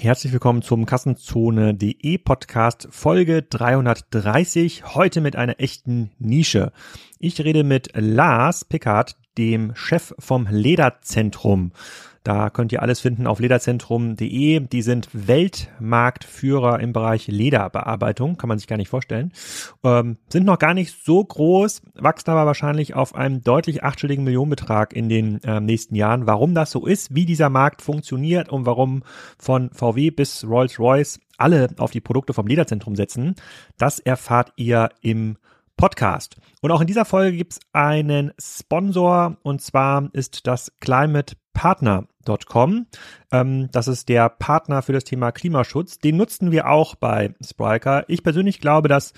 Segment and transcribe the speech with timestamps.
[0.00, 4.94] Herzlich willkommen zum Kassenzone.de Podcast Folge 330.
[4.94, 6.70] Heute mit einer echten Nische.
[7.18, 11.72] Ich rede mit Lars Pickard, dem Chef vom Lederzentrum.
[12.24, 14.60] Da könnt ihr alles finden auf lederzentrum.de.
[14.60, 19.32] Die sind Weltmarktführer im Bereich Lederbearbeitung, kann man sich gar nicht vorstellen.
[19.82, 24.92] Ähm, sind noch gar nicht so groß, wachsen aber wahrscheinlich auf einem deutlich achtstelligen Millionenbetrag
[24.92, 26.26] in den äh, nächsten Jahren.
[26.26, 29.04] Warum das so ist, wie dieser Markt funktioniert und warum
[29.38, 33.36] von VW bis Rolls-Royce alle auf die Produkte vom Lederzentrum setzen,
[33.78, 35.38] das erfahrt ihr im
[35.78, 36.36] Podcast.
[36.60, 42.86] Und auch in dieser Folge gibt's einen Sponsor und zwar ist das Climate Partner.com.
[43.32, 45.98] Ähm, das ist der Partner für das Thema Klimaschutz.
[45.98, 48.04] Den nutzen wir auch bei Spriker.
[48.08, 49.12] Ich persönlich glaube, dass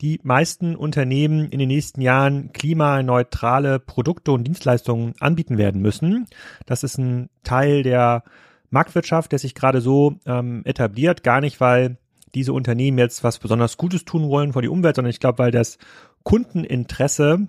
[0.00, 6.26] die meisten Unternehmen in den nächsten Jahren klimaneutrale Produkte und Dienstleistungen anbieten werden müssen.
[6.64, 8.22] Das ist ein Teil der
[8.70, 11.22] Marktwirtschaft, der sich gerade so ähm, etabliert.
[11.22, 11.98] Gar nicht, weil
[12.34, 15.50] diese Unternehmen jetzt was besonders Gutes tun wollen für die Umwelt, sondern ich glaube, weil
[15.50, 15.78] das
[16.22, 17.48] Kundeninteresse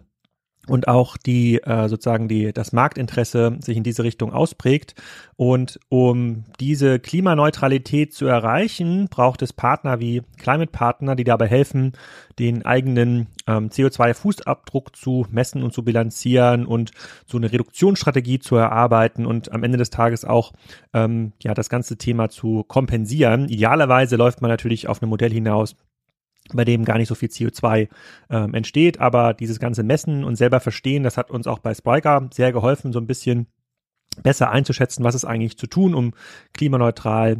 [0.67, 4.95] und auch die äh, sozusagen die das Marktinteresse sich in diese Richtung ausprägt
[5.35, 11.93] und um diese Klimaneutralität zu erreichen, braucht es Partner wie Climate Partner, die dabei helfen,
[12.39, 16.91] den eigenen ähm, CO2-Fußabdruck zu messen und zu bilanzieren und
[17.25, 20.53] so eine Reduktionsstrategie zu erarbeiten und am Ende des Tages auch
[20.93, 23.49] ähm, ja das ganze Thema zu kompensieren.
[23.49, 25.75] Idealerweise läuft man natürlich auf ein Modell hinaus,
[26.53, 27.87] bei dem gar nicht so viel CO2
[28.29, 28.99] ähm, entsteht.
[28.99, 32.91] Aber dieses ganze Messen und selber verstehen, das hat uns auch bei Spriker sehr geholfen,
[32.91, 33.47] so ein bisschen
[34.21, 36.13] besser einzuschätzen, was ist eigentlich zu tun, um
[36.53, 37.37] klimaneutral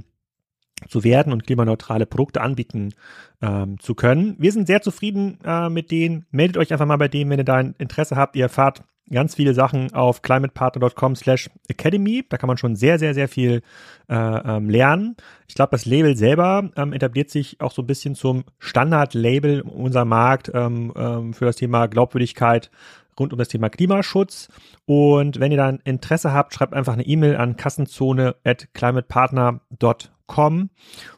[0.88, 2.94] zu werden und klimaneutrale Produkte anbieten
[3.42, 4.36] ähm, zu können.
[4.40, 6.26] Wir sind sehr zufrieden äh, mit denen.
[6.32, 8.36] Meldet euch einfach mal bei denen, wenn ihr da Interesse habt.
[8.36, 12.26] Ihr erfahrt ganz viele Sachen auf climatepartner.com slash academy.
[12.28, 13.62] Da kann man schon sehr, sehr, sehr viel
[14.10, 15.16] äh, ähm, lernen.
[15.48, 20.06] Ich glaube, das Label selber ähm, etabliert sich auch so ein bisschen zum Standard-Label unserer
[20.06, 22.72] Markt ähm, ähm, für das Thema Glaubwürdigkeit
[23.20, 24.50] rund um das Thema Klimaschutz.
[24.86, 30.70] Und wenn ihr da ein Interesse habt, schreibt einfach eine E-Mail an kassenzone at climatepartner.com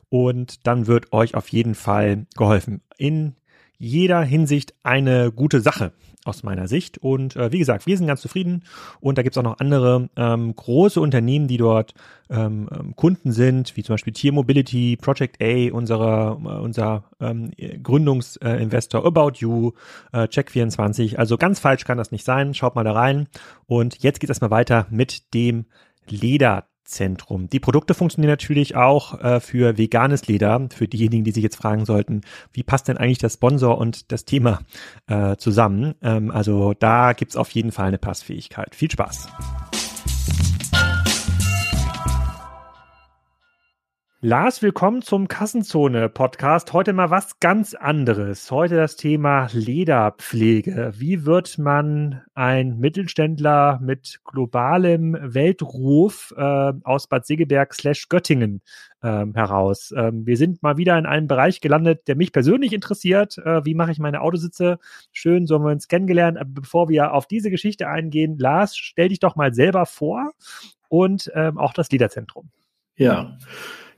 [0.10, 2.82] und dann wird euch auf jeden Fall geholfen.
[2.98, 3.36] In
[3.78, 5.94] jeder Hinsicht eine gute Sache
[6.26, 6.98] aus meiner Sicht.
[6.98, 8.64] Und äh, wie gesagt, wir sind ganz zufrieden.
[9.00, 11.94] Und da gibt's auch noch andere ähm, große Unternehmen, die dort
[12.30, 17.52] ähm, ähm Kunden sind, wie zum Beispiel Tier Mobility, Project A, unsere, äh, unser ähm,
[17.82, 19.72] Gründungsinvestor äh, About You,
[20.12, 21.16] äh, Check24.
[21.18, 22.54] Also ganz falsch kann das nicht sein.
[22.54, 23.28] Schaut mal da rein.
[23.68, 25.66] Und jetzt geht es erstmal weiter mit dem
[26.08, 27.50] Leder Zentrum.
[27.50, 31.86] Die Produkte funktionieren natürlich auch äh, für veganes Leder, für diejenigen, die sich jetzt fragen
[31.86, 32.22] sollten,
[32.54, 34.60] wie passt denn eigentlich der Sponsor und das Thema
[35.08, 35.96] äh, zusammen?
[36.02, 38.76] Ähm, also da gibt's auf jeden Fall eine Passfähigkeit.
[38.76, 39.28] Viel Spaß!
[44.28, 46.74] Lars, willkommen zum Kassenzone-Podcast.
[46.74, 48.50] Heute mal was ganz anderes.
[48.50, 50.94] Heute das Thema Lederpflege.
[50.98, 57.76] Wie wird man ein Mittelständler mit globalem Weltruf äh, aus Bad Segeberg
[58.10, 58.64] Göttingen
[59.04, 59.94] ähm, heraus?
[59.96, 63.38] Ähm, wir sind mal wieder in einem Bereich gelandet, der mich persönlich interessiert.
[63.38, 64.80] Äh, wie mache ich meine Autositze?
[65.12, 66.40] Schön, so haben wir uns kennengelernt.
[66.40, 70.32] Aber bevor wir auf diese Geschichte eingehen, Lars, stell dich doch mal selber vor
[70.90, 72.50] und ähm, auch das Lederzentrum.
[72.96, 73.14] Ja.
[73.14, 73.38] Ja,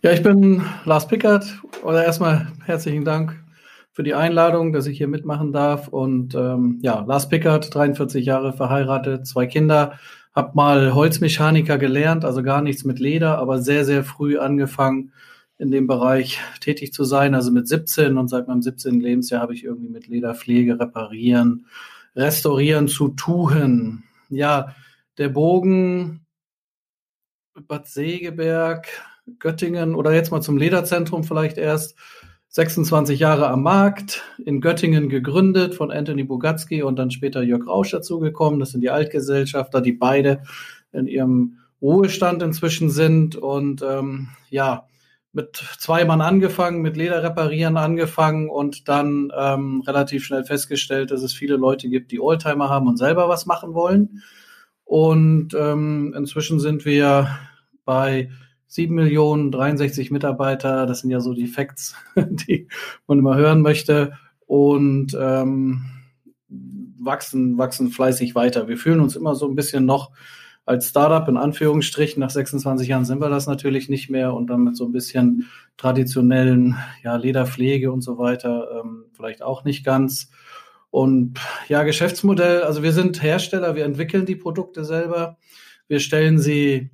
[0.01, 1.59] ich bin Lars Pickert.
[1.83, 3.43] Oder erstmal herzlichen Dank
[3.91, 5.87] für die Einladung, dass ich hier mitmachen darf.
[5.87, 9.97] Und ähm, ja, Lars Pickert, 43 Jahre verheiratet, zwei Kinder.
[10.35, 15.11] Hab mal Holzmechaniker gelernt, also gar nichts mit Leder, aber sehr, sehr früh angefangen,
[15.57, 17.33] in dem Bereich tätig zu sein.
[17.33, 18.99] Also mit 17 und seit meinem 17.
[18.99, 21.65] Lebensjahr habe ich irgendwie mit Lederpflege, Reparieren,
[22.15, 24.03] Restaurieren zu tun.
[24.29, 24.75] Ja,
[25.17, 26.21] der Bogen
[27.67, 28.87] Bad Segeberg,
[29.39, 31.95] Göttingen oder jetzt mal zum Lederzentrum vielleicht erst.
[32.49, 37.91] 26 Jahre am Markt, in Göttingen gegründet von Anthony Bogatzky und dann später Jörg Rausch
[37.91, 38.59] dazugekommen.
[38.59, 40.41] Das sind die Altgesellschafter, die beide
[40.91, 44.87] in ihrem Ruhestand inzwischen sind und ähm, ja,
[45.33, 51.33] mit zwei Mann angefangen, mit Lederreparieren angefangen und dann ähm, relativ schnell festgestellt, dass es
[51.33, 54.23] viele Leute gibt, die Oldtimer haben und selber was machen wollen.
[54.83, 57.37] Und ähm, inzwischen sind wir
[57.85, 58.31] bei
[58.67, 62.67] 7 Millionen, 63 Mitarbeiter, das sind ja so die Facts, die
[63.07, 64.13] man immer hören möchte.
[64.45, 65.85] Und ähm,
[66.49, 68.67] wachsen, wachsen fleißig weiter.
[68.67, 70.11] Wir fühlen uns immer so ein bisschen noch
[70.65, 72.19] als Startup in Anführungsstrichen.
[72.19, 75.47] Nach 26 Jahren sind wir das natürlich nicht mehr und dann mit so ein bisschen
[75.77, 80.29] traditionellen ja, Lederpflege und so weiter ähm, vielleicht auch nicht ganz.
[80.89, 85.37] Und ja, Geschäftsmodell, also wir sind Hersteller, wir entwickeln die Produkte selber.
[85.87, 86.91] Wir stellen sie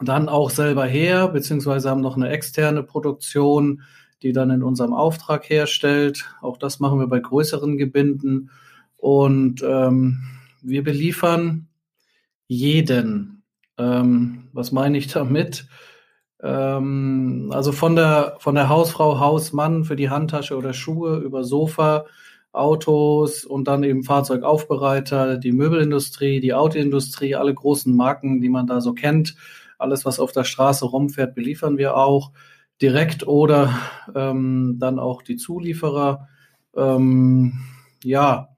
[0.00, 3.82] dann auch selber her, beziehungsweise haben noch eine externe Produktion,
[4.22, 6.24] die dann in unserem Auftrag herstellt.
[6.40, 8.50] Auch das machen wir bei größeren Gebinden.
[8.96, 10.20] Und ähm,
[10.62, 11.68] wir beliefern
[12.46, 13.42] jeden.
[13.76, 15.66] Ähm, was meine ich damit?
[16.42, 22.06] Ähm, also von der, von der Hausfrau, Hausmann für die Handtasche oder Schuhe über Sofa,
[22.52, 28.80] Autos und dann eben Fahrzeugaufbereiter, die Möbelindustrie, die Autoindustrie, alle großen Marken, die man da
[28.80, 29.36] so kennt.
[29.78, 32.32] Alles, was auf der Straße rumfährt, beliefern wir auch
[32.82, 33.78] direkt oder
[34.14, 36.28] ähm, dann auch die Zulieferer.
[36.76, 37.60] Ähm,
[38.04, 38.48] ja,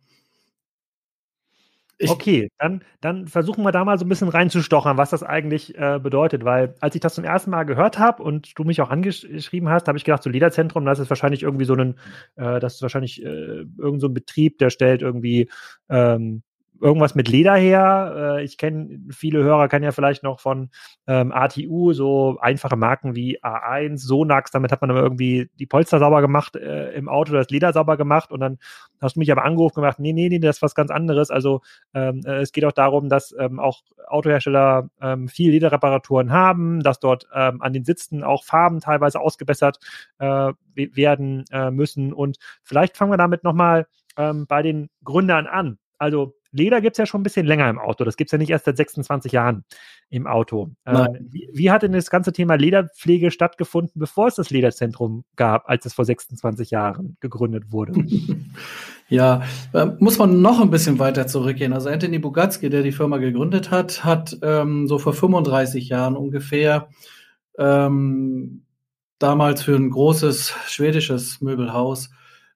[2.03, 5.77] ich okay, dann, dann versuchen wir da mal so ein bisschen reinzustochern, was das eigentlich
[5.77, 8.89] äh, bedeutet, weil als ich das zum ersten Mal gehört habe und du mich auch
[8.89, 11.99] angeschrieben hast, habe ich gedacht, so Lederzentrum, das ist wahrscheinlich irgendwie so ein,
[12.37, 15.51] äh, das ist wahrscheinlich äh, irgend so Betrieb, der stellt irgendwie
[15.91, 16.43] ähm,
[16.81, 18.37] irgendwas mit Leder her.
[18.39, 20.71] Äh, ich kenne viele Hörer kennen ja vielleicht noch von
[21.07, 24.51] ähm, ATU so einfache Marken wie A1, Sonax.
[24.51, 27.97] Damit hat man aber irgendwie die Polster sauber gemacht äh, im Auto, das Leder sauber
[27.97, 28.59] gemacht und dann
[29.01, 31.31] hast du mich aber angerufen gemacht, nee, nee, nee, das ist was ganz anderes.
[31.31, 31.61] Also
[31.95, 37.01] ähm, äh, es geht auch darum, dass ähm, auch Autohersteller ähm, viel Lederreparaturen haben, dass
[37.01, 39.79] dort ähm, an den Sitzen auch Farben teilweise ausgebessert
[40.19, 42.13] äh, werden äh, müssen.
[42.13, 43.87] Und vielleicht fangen wir damit nochmal
[44.17, 45.79] ähm, bei den Gründern an.
[45.99, 48.05] Also Leder gibt es ja schon ein bisschen länger im Auto.
[48.05, 49.65] Das gibt es ja nicht erst seit 26 Jahren
[50.09, 50.71] im Auto.
[50.87, 55.69] Ähm, wie, wie, hat denn das ganze Thema Lederpflege stattgefunden, bevor es das Lederzentrum gab,
[55.69, 57.93] als es vor 26 Jahren gegründet wurde?
[59.11, 59.43] Ja,
[59.73, 61.73] äh, muss man noch ein bisschen weiter zurückgehen.
[61.73, 66.89] Also Anthony Bugatski, der die Firma gegründet hat, hat ähm, so vor 35 Jahren ungefähr
[67.59, 68.63] ähm,
[69.19, 72.11] damals für ein großes schwedisches Möbelhaus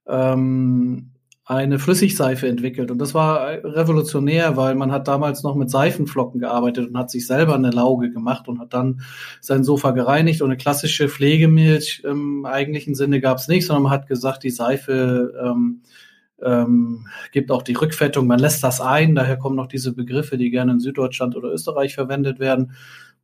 [0.06, 1.11] ähm,
[1.46, 2.91] eine Flüssigseife entwickelt.
[2.91, 7.26] Und das war revolutionär, weil man hat damals noch mit Seifenflocken gearbeitet und hat sich
[7.26, 9.02] selber eine Lauge gemacht und hat dann
[9.41, 10.41] sein Sofa gereinigt.
[10.41, 14.50] Und eine klassische Pflegemilch im eigentlichen Sinne gab es nicht, sondern man hat gesagt, die
[14.50, 15.82] Seife ähm,
[16.43, 19.14] ähm, gibt auch die Rückfettung, man lässt das ein.
[19.14, 22.73] Daher kommen noch diese Begriffe, die gerne in Süddeutschland oder Österreich verwendet werden.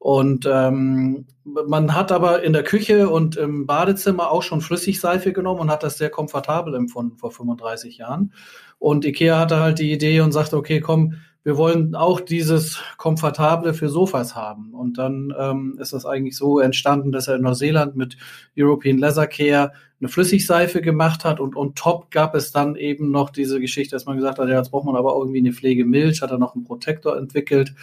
[0.01, 5.61] Und ähm, man hat aber in der Küche und im Badezimmer auch schon Flüssigseife genommen
[5.61, 8.33] und hat das sehr komfortabel empfunden vor 35 Jahren.
[8.79, 13.75] Und Ikea hatte halt die Idee und sagte, okay, komm, wir wollen auch dieses Komfortable
[13.75, 14.73] für Sofas haben.
[14.73, 18.17] Und dann ähm, ist das eigentlich so entstanden, dass er in Neuseeland mit
[18.57, 23.31] European Leather Care eine Flüssigseife gemacht hat und on top gab es dann eben noch
[23.31, 26.31] diese Geschichte, dass man gesagt hat, ja, jetzt braucht man aber irgendwie eine Pflegemilch, hat
[26.31, 27.75] er noch einen Protektor entwickelt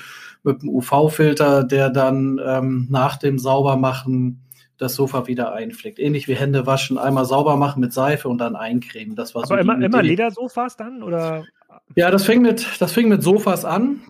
[0.44, 4.42] mit einem UV-Filter, der dann ähm, nach dem Saubermachen
[4.78, 6.00] das Sofa wieder einflickt.
[6.00, 9.16] Ähnlich wie Hände waschen, einmal sauber machen mit Seife und dann eincremen.
[9.16, 11.46] Das war aber so immer, immer Ledersofas dann oder?
[11.96, 14.02] Ja, das fing mit, das fing mit Sofas an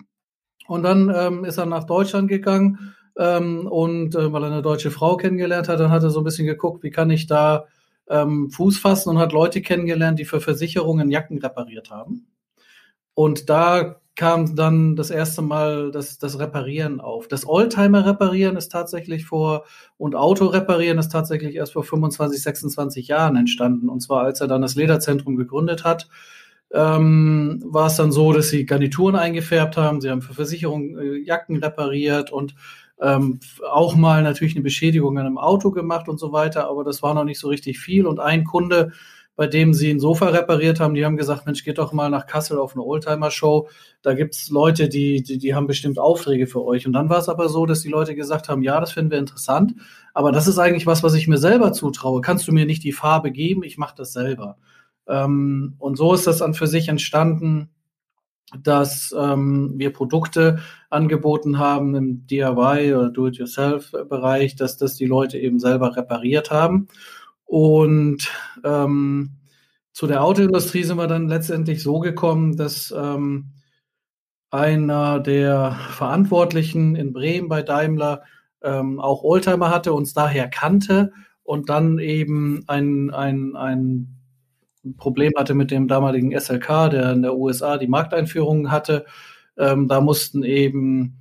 [0.66, 4.90] und dann ähm, ist er nach Deutschland gegangen ähm, und äh, weil er eine deutsche
[4.90, 7.66] Frau kennengelernt hat, dann hat er so ein bisschen geguckt, wie kann ich da
[8.10, 12.26] ähm, Fuß fassen und hat Leute kennengelernt, die für Versicherungen Jacken repariert haben.
[13.14, 17.28] Und da kam dann das erste Mal das, das Reparieren auf.
[17.28, 19.64] Das Oldtimer reparieren ist tatsächlich vor
[19.96, 23.88] und Auto reparieren ist tatsächlich erst vor 25, 26 Jahren entstanden.
[23.88, 26.08] Und zwar als er dann das Lederzentrum gegründet hat,
[26.72, 30.00] ähm, war es dann so, dass sie Garnituren eingefärbt haben.
[30.00, 32.54] Sie haben für Versicherungen äh, Jacken repariert und
[33.00, 33.40] ähm,
[33.70, 37.14] auch mal natürlich eine Beschädigung an einem Auto gemacht und so weiter, aber das war
[37.14, 38.06] noch nicht so richtig viel.
[38.06, 38.92] Und ein Kunde,
[39.36, 42.26] bei dem sie ein Sofa repariert haben, die haben gesagt, Mensch, geht doch mal nach
[42.26, 43.68] Kassel auf eine Oldtimer-Show.
[44.02, 46.88] Da gibt's Leute, die, die, die haben bestimmt Aufträge für euch.
[46.88, 49.18] Und dann war es aber so, dass die Leute gesagt haben, ja, das finden wir
[49.18, 49.74] interessant,
[50.12, 52.20] aber das ist eigentlich was, was ich mir selber zutraue.
[52.20, 53.62] Kannst du mir nicht die Farbe geben?
[53.62, 54.56] Ich mache das selber.
[55.06, 57.70] Ähm, und so ist das dann für sich entstanden
[58.62, 65.58] dass ähm, wir Produkte angeboten haben im DIY oder Do-it-yourself-Bereich, dass das die Leute eben
[65.58, 66.88] selber repariert haben.
[67.44, 68.30] Und
[68.64, 69.30] ähm,
[69.92, 73.50] zu der Autoindustrie sind wir dann letztendlich so gekommen, dass ähm,
[74.50, 78.22] einer der Verantwortlichen in Bremen bei Daimler
[78.62, 81.12] ähm, auch Oldtimer hatte, uns daher kannte
[81.42, 84.17] und dann eben ein, ein, ein
[84.88, 89.06] ein Problem hatte mit dem damaligen SLK, der in der USA die Markteinführung hatte.
[89.56, 91.18] Ähm, da mussten eben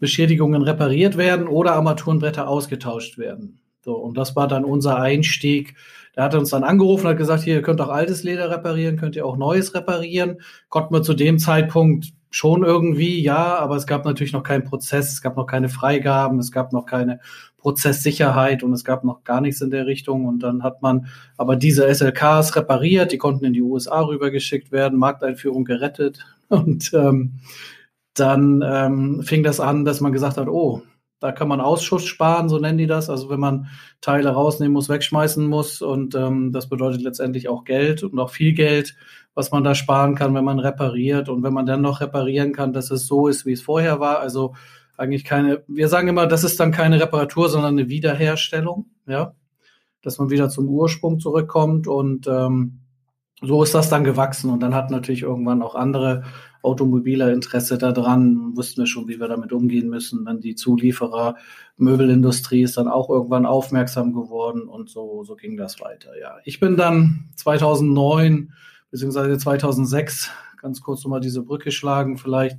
[0.00, 3.60] Beschädigungen repariert werden oder Armaturenbretter ausgetauscht werden.
[3.84, 5.76] So, und das war dann unser Einstieg.
[6.16, 9.16] Der hat uns dann angerufen, hat gesagt, hier, ihr könnt auch altes Leder reparieren, könnt
[9.16, 10.40] ihr auch neues reparieren.
[10.68, 15.12] Konnten wir zu dem Zeitpunkt schon irgendwie, ja, aber es gab natürlich noch keinen Prozess,
[15.12, 17.20] es gab noch keine Freigaben, es gab noch keine
[17.62, 20.26] Prozesssicherheit und es gab noch gar nichts in der Richtung.
[20.26, 24.98] Und dann hat man aber diese SLKs repariert, die konnten in die USA rübergeschickt werden,
[24.98, 26.18] Markteinführung gerettet.
[26.48, 27.38] Und ähm,
[28.14, 30.82] dann ähm, fing das an, dass man gesagt hat, oh,
[31.20, 33.08] Da kann man Ausschuss sparen, so nennen die das.
[33.08, 33.68] Also wenn man
[34.00, 35.80] Teile rausnehmen muss, wegschmeißen muss.
[35.80, 38.96] Und ähm, das bedeutet letztendlich auch Geld und auch viel Geld,
[39.34, 41.28] was man da sparen kann, wenn man repariert.
[41.28, 44.18] Und wenn man dann noch reparieren kann, dass es so ist, wie es vorher war.
[44.18, 44.54] Also
[45.02, 49.34] eigentlich keine, wir sagen immer, das ist dann keine Reparatur, sondern eine Wiederherstellung, ja.
[50.00, 52.80] Dass man wieder zum Ursprung zurückkommt und ähm,
[53.40, 56.22] so ist das dann gewachsen und dann hat natürlich irgendwann auch andere
[56.62, 60.24] Automobiler Interesse daran, wussten wir schon, wie wir damit umgehen müssen.
[60.24, 61.34] Dann die Zulieferer,
[61.76, 66.10] Möbelindustrie ist dann auch irgendwann aufmerksam geworden und so, so ging das weiter.
[66.20, 68.52] Ja, ich bin dann 2009
[68.92, 70.30] beziehungsweise 2006
[70.60, 72.58] ganz kurz nochmal diese Brücke schlagen, vielleicht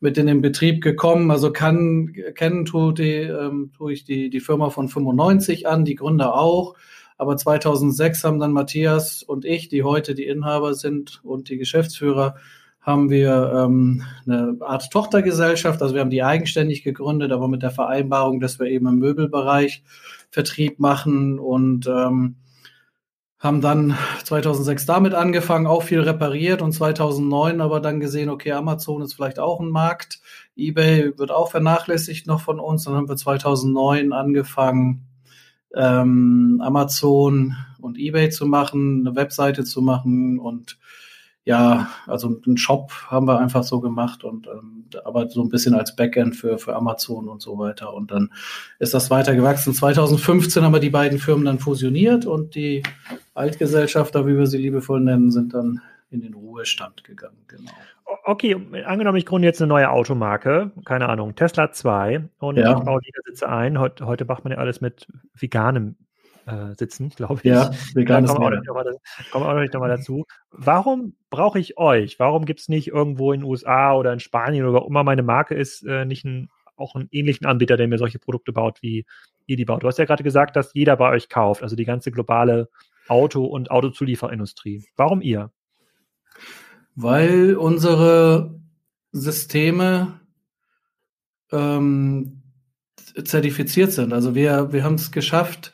[0.00, 1.30] mit in den Betrieb gekommen.
[1.30, 5.94] Also kann, kennen tue, die, ähm, tue ich die, die Firma von 95 an, die
[5.94, 6.74] Gründer auch.
[7.18, 12.36] Aber 2006 haben dann Matthias und ich, die heute die Inhaber sind und die Geschäftsführer,
[12.80, 15.82] haben wir ähm, eine Art Tochtergesellschaft.
[15.82, 19.82] Also wir haben die eigenständig gegründet, aber mit der Vereinbarung, dass wir eben im Möbelbereich
[20.30, 22.36] Vertrieb machen und ähm,
[23.40, 29.00] haben dann 2006 damit angefangen, auch viel repariert und 2009 aber dann gesehen, okay, Amazon
[29.00, 30.20] ist vielleicht auch ein Markt,
[30.56, 32.84] eBay wird auch vernachlässigt noch von uns.
[32.84, 35.06] Dann haben wir 2009 angefangen,
[35.74, 40.78] ähm, Amazon und eBay zu machen, eine Webseite zu machen und
[41.44, 45.74] ja, also einen Shop haben wir einfach so gemacht und ähm, aber so ein bisschen
[45.74, 47.94] als Backend für, für Amazon und so weiter.
[47.94, 48.30] Und dann
[48.78, 49.72] ist das weiter gewachsen.
[49.72, 52.82] 2015 haben wir die beiden Firmen dann fusioniert und die
[53.40, 55.80] Altgesellschafter, wie wir sie liebevoll nennen, sind dann
[56.10, 57.44] in den Ruhestand gegangen.
[57.48, 57.72] Genau.
[58.24, 62.76] Okay, angenommen, ich gründe jetzt eine neue Automarke, keine Ahnung, Tesla 2 und ja.
[62.76, 63.78] ich baue Sitze ein.
[63.78, 65.96] Heute, heute macht man ja alles mit veganem
[66.46, 67.44] äh, sitzen, glaube ich.
[67.44, 68.60] Ja, veganes kommen wir
[69.32, 70.26] auch, auch noch mal dazu.
[70.50, 72.18] Warum brauche ich euch?
[72.18, 75.22] Warum gibt es nicht irgendwo in den USA oder in Spanien oder wo immer meine
[75.22, 79.06] Marke ist, äh, nicht ein, auch einen ähnlichen Anbieter, der mir solche Produkte baut, wie
[79.46, 79.84] ihr die baut?
[79.84, 82.68] Du hast ja gerade gesagt, dass jeder bei euch kauft, also die ganze globale
[83.10, 84.84] Auto- und Autozulieferindustrie.
[84.96, 85.50] Warum ihr?
[86.94, 88.60] Weil unsere
[89.12, 90.20] Systeme
[91.50, 92.42] ähm,
[93.24, 94.12] zertifiziert sind.
[94.12, 95.72] Also wir, wir haben es geschafft,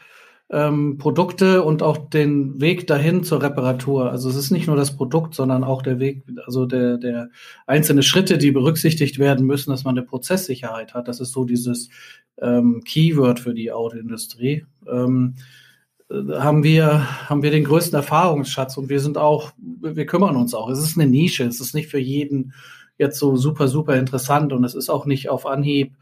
[0.49, 4.11] ähm, Produkte und auch den Weg dahin zur Reparatur.
[4.11, 7.28] Also es ist nicht nur das Produkt, sondern auch der Weg, also der, der
[7.66, 11.09] einzelne Schritte, die berücksichtigt werden müssen, dass man eine Prozesssicherheit hat.
[11.09, 11.90] Das ist so dieses
[12.38, 14.64] ähm, Keyword für die Autoindustrie.
[14.88, 15.65] Ähm, äh,
[16.10, 20.68] haben wir, haben wir den größten Erfahrungsschatz und wir sind auch, wir kümmern uns auch.
[20.70, 22.52] Es ist eine Nische, es ist nicht für jeden
[22.98, 25.94] jetzt so super, super interessant und es ist auch nicht auf Anhieb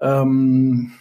[0.00, 0.92] ähm,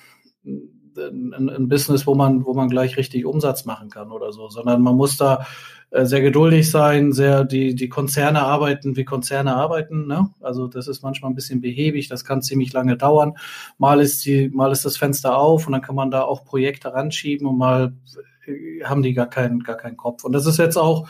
[0.45, 4.81] ein, ein, Business, wo man, wo man gleich richtig Umsatz machen kann oder so, sondern
[4.81, 5.45] man muss da
[5.91, 10.29] äh, sehr geduldig sein, sehr, die, die Konzerne arbeiten, wie Konzerne arbeiten, ne?
[10.41, 13.35] Also das ist manchmal ein bisschen behäbig, das kann ziemlich lange dauern.
[13.77, 16.93] Mal ist die, mal ist das Fenster auf und dann kann man da auch Projekte
[16.93, 18.28] ranschieben und mal äh,
[18.83, 20.23] haben die gar keinen, gar keinen Kopf.
[20.23, 21.07] Und das ist jetzt auch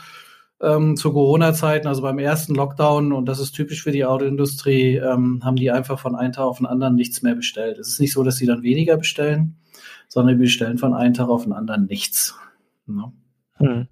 [0.60, 5.40] ähm, zu Corona-Zeiten, also beim ersten Lockdown, und das ist typisch für die Autoindustrie, ähm,
[5.42, 7.78] haben die einfach von einem Tag auf den anderen nichts mehr bestellt.
[7.78, 9.56] Es ist nicht so, dass sie dann weniger bestellen,
[10.08, 12.34] sondern wir bestellen von einem Tag auf den anderen nichts.
[12.86, 13.12] Ne?
[13.60, 13.88] Hm.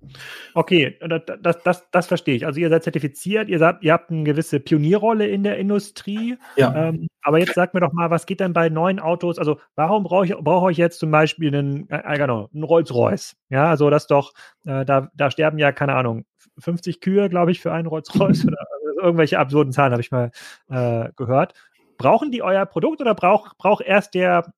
[0.55, 0.99] Okay,
[1.43, 2.47] das, das, das, verstehe ich.
[2.47, 6.39] Also ihr seid zertifiziert, ihr, seid, ihr habt eine gewisse Pionierrolle in der Industrie.
[6.57, 6.75] Ja.
[6.75, 9.39] Ähm, aber jetzt sagt mir doch mal, was geht denn bei neuen Autos?
[9.39, 13.37] Also warum brauche ich, brauche ich jetzt zum Beispiel einen, äh, genau, einen Rolls-Royce?
[13.51, 14.33] Ja, also das doch,
[14.65, 16.25] äh, da, da sterben ja, keine Ahnung,
[16.59, 20.31] 50 Kühe, glaube ich, für einen Rolls-Royce oder also irgendwelche absurden Zahlen habe ich mal
[20.71, 21.53] äh, gehört.
[21.99, 24.51] Brauchen die euer Produkt oder braucht brauch erst der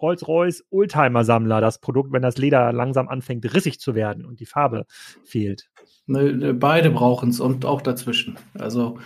[0.00, 4.86] Rolls-Royce Oldtimer-Sammler das Produkt, wenn das Leder langsam anfängt rissig zu werden und die Farbe
[5.24, 5.68] fehlt?
[6.06, 8.38] Ne, ne, beide brauchen es und auch dazwischen.
[8.58, 8.98] Also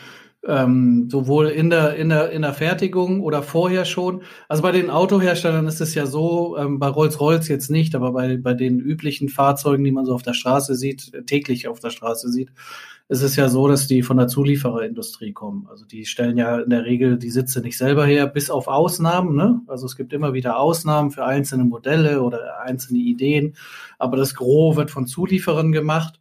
[0.46, 4.22] ähm, sowohl in der, in, der, in der Fertigung oder vorher schon.
[4.48, 8.36] Also bei den Autoherstellern ist es ja so, ähm, bei Rolls-Royce jetzt nicht, aber bei,
[8.36, 12.28] bei den üblichen Fahrzeugen, die man so auf der Straße sieht, täglich auf der Straße
[12.28, 12.50] sieht,
[13.08, 15.66] ist es ja so, dass die von der Zuliefererindustrie kommen.
[15.70, 19.36] Also die stellen ja in der Regel die Sitze nicht selber her, bis auf Ausnahmen.
[19.36, 19.60] Ne?
[19.66, 23.54] Also es gibt immer wieder Ausnahmen für einzelne Modelle oder einzelne Ideen,
[23.98, 26.20] aber das Gros wird von Zulieferern gemacht.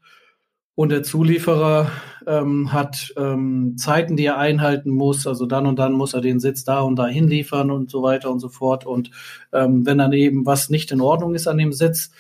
[0.75, 1.91] Und der Zulieferer
[2.25, 5.27] ähm, hat ähm, Zeiten, die er einhalten muss.
[5.27, 8.31] Also dann und dann muss er den Sitz da und da hinliefern und so weiter
[8.31, 8.85] und so fort.
[8.85, 9.11] Und
[9.53, 12.11] ähm, wenn dann eben was nicht in Ordnung ist an dem Sitz,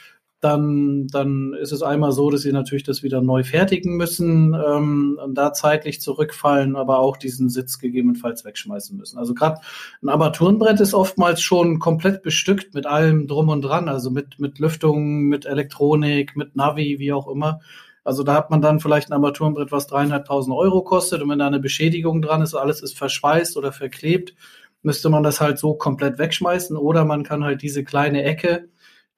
[0.41, 5.19] dann, dann ist es einmal so, dass sie natürlich das wieder neu fertigen müssen ähm,
[5.23, 9.19] und da zeitlich zurückfallen, aber auch diesen Sitz gegebenenfalls wegschmeißen müssen.
[9.19, 9.61] Also gerade
[10.01, 14.57] ein Armaturenbrett ist oftmals schon komplett bestückt mit allem drum und dran, also mit, mit
[14.57, 17.59] Lüftung, mit Elektronik, mit Navi, wie auch immer.
[18.03, 21.47] Also da hat man dann vielleicht ein Armaturenbrett, was dreieinhalbtausend Euro kostet und wenn da
[21.47, 24.33] eine Beschädigung dran ist, alles ist verschweißt oder verklebt,
[24.81, 28.69] müsste man das halt so komplett wegschmeißen oder man kann halt diese kleine Ecke,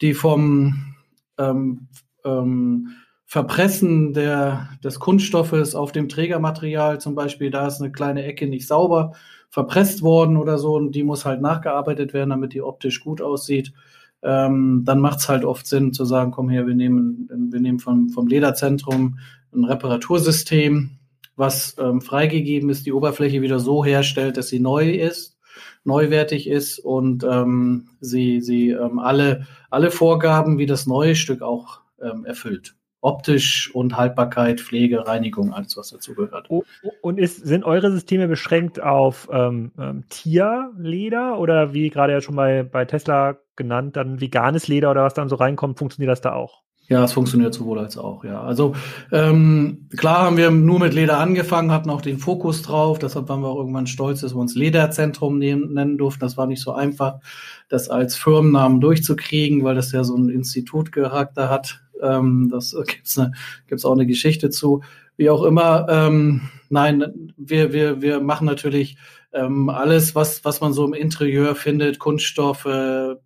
[0.01, 0.95] die vom
[1.37, 1.87] ähm,
[2.25, 2.89] ähm,
[3.25, 8.67] Verpressen der, des Kunststoffes auf dem Trägermaterial zum Beispiel, da ist eine kleine Ecke nicht
[8.67, 9.13] sauber
[9.49, 13.71] verpresst worden oder so und die muss halt nachgearbeitet werden, damit die optisch gut aussieht.
[14.23, 17.79] Ähm, dann macht es halt oft Sinn zu sagen, komm her, wir nehmen, wir nehmen
[17.79, 19.19] vom, vom Lederzentrum
[19.53, 20.91] ein Reparatursystem,
[21.35, 25.37] was ähm, freigegeben ist, die Oberfläche wieder so herstellt, dass sie neu ist,
[25.83, 31.81] neuwertig ist und ähm, sie, sie ähm, alle, alle Vorgaben wie das neue Stück auch
[32.01, 32.75] ähm, erfüllt.
[33.01, 36.49] Optisch und Haltbarkeit, Pflege, Reinigung, alles, was dazu gehört.
[37.01, 42.37] Und ist, sind eure Systeme beschränkt auf ähm, ähm, Tierleder oder wie gerade ja schon
[42.37, 46.33] bei, bei Tesla genannt, dann veganes Leder oder was dann so reinkommt, funktioniert das da
[46.33, 46.63] auch?
[46.89, 48.41] Ja, es funktioniert sowohl als auch, ja.
[48.41, 48.75] Also
[49.11, 53.41] ähm, klar haben wir nur mit Leder angefangen, hatten auch den Fokus drauf, deshalb waren
[53.41, 56.19] wir auch irgendwann stolz, dass wir uns Lederzentrum nehmen, nennen durften.
[56.19, 57.19] Das war nicht so einfach,
[57.69, 61.81] das als Firmennamen durchzukriegen, weil das ja so einen Institutcharakter hat.
[62.01, 63.31] Ähm, das gibt's, eine,
[63.67, 64.83] gibt's auch eine Geschichte zu.
[65.15, 68.97] Wie auch immer, ähm, nein, wir, wir, wir machen natürlich
[69.33, 72.65] ähm, alles, was, was man so im Interieur findet, Kunststoffe,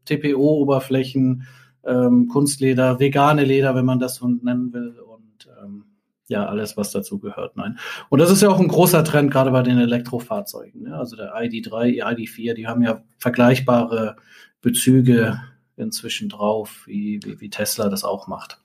[0.05, 1.43] TPO-Oberflächen,
[1.85, 5.85] ähm, Kunstleder, vegane Leder, wenn man das so nennen will und ähm,
[6.27, 7.55] ja, alles, was dazu gehört.
[7.55, 7.77] Nein.
[8.09, 10.83] Und das ist ja auch ein großer Trend, gerade bei den Elektrofahrzeugen.
[10.83, 10.97] Ne?
[10.97, 14.17] Also der ID3, ID4, die haben ja vergleichbare
[14.61, 15.39] Bezüge
[15.77, 18.59] inzwischen drauf, wie, wie, wie Tesla das auch macht.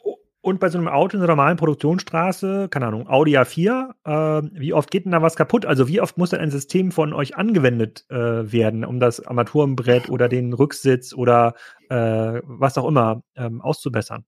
[0.45, 4.73] Und bei so einem Auto in einer normalen Produktionsstraße, keine Ahnung, Audi A4, äh, wie
[4.73, 5.65] oft geht denn da was kaputt?
[5.65, 10.11] Also wie oft muss denn ein System von euch angewendet äh, werden, um das Armaturenbrett
[10.11, 11.55] oder den Rücksitz oder
[11.91, 14.25] äh, was auch immer ähm, auszubessern?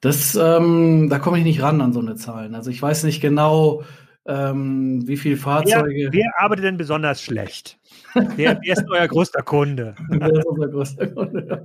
[0.00, 2.54] Das, ähm, da komme ich nicht ran an so eine Zahlen.
[2.54, 3.82] Also ich weiß nicht genau,
[4.28, 6.10] ähm, wie viele Fahrzeuge.
[6.10, 7.78] Wer, wer, arbeitet denn besonders schlecht?
[8.14, 9.94] Wer, wer ist euer größter Kunde?
[10.08, 11.64] wer ist unser größter Kunde?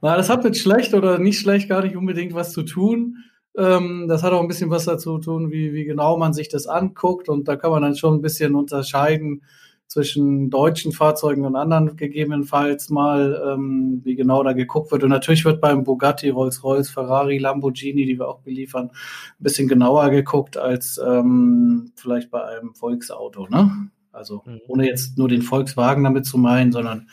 [0.00, 3.18] Na, das hat mit schlecht oder nicht schlecht gar nicht unbedingt was zu tun.
[3.56, 6.48] Ähm, das hat auch ein bisschen was dazu zu tun, wie, wie genau man sich
[6.48, 7.28] das anguckt.
[7.28, 9.42] Und da kann man dann schon ein bisschen unterscheiden
[9.88, 15.02] zwischen deutschen Fahrzeugen und anderen gegebenenfalls mal, ähm, wie genau da geguckt wird.
[15.02, 20.10] Und natürlich wird beim Bugatti, Rolls-Royce, Ferrari, Lamborghini, die wir auch beliefern, ein bisschen genauer
[20.10, 23.48] geguckt als ähm, vielleicht bei einem Volksauto.
[23.48, 23.88] Ne?
[24.12, 24.60] Also mhm.
[24.68, 27.08] ohne jetzt nur den Volkswagen damit zu meinen, sondern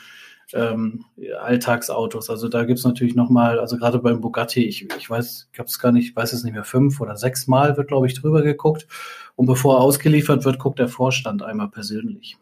[0.52, 1.06] ähm,
[1.40, 2.28] Alltagsautos.
[2.28, 5.78] Also da gibt's natürlich nochmal, also gerade beim Bugatti, ich, ich weiß, ich habe es
[5.78, 8.42] gar nicht, ich weiß es nicht mehr, fünf oder sechs Mal wird, glaube ich, drüber
[8.42, 8.86] geguckt.
[9.34, 12.36] Und bevor er ausgeliefert wird, guckt der Vorstand einmal persönlich.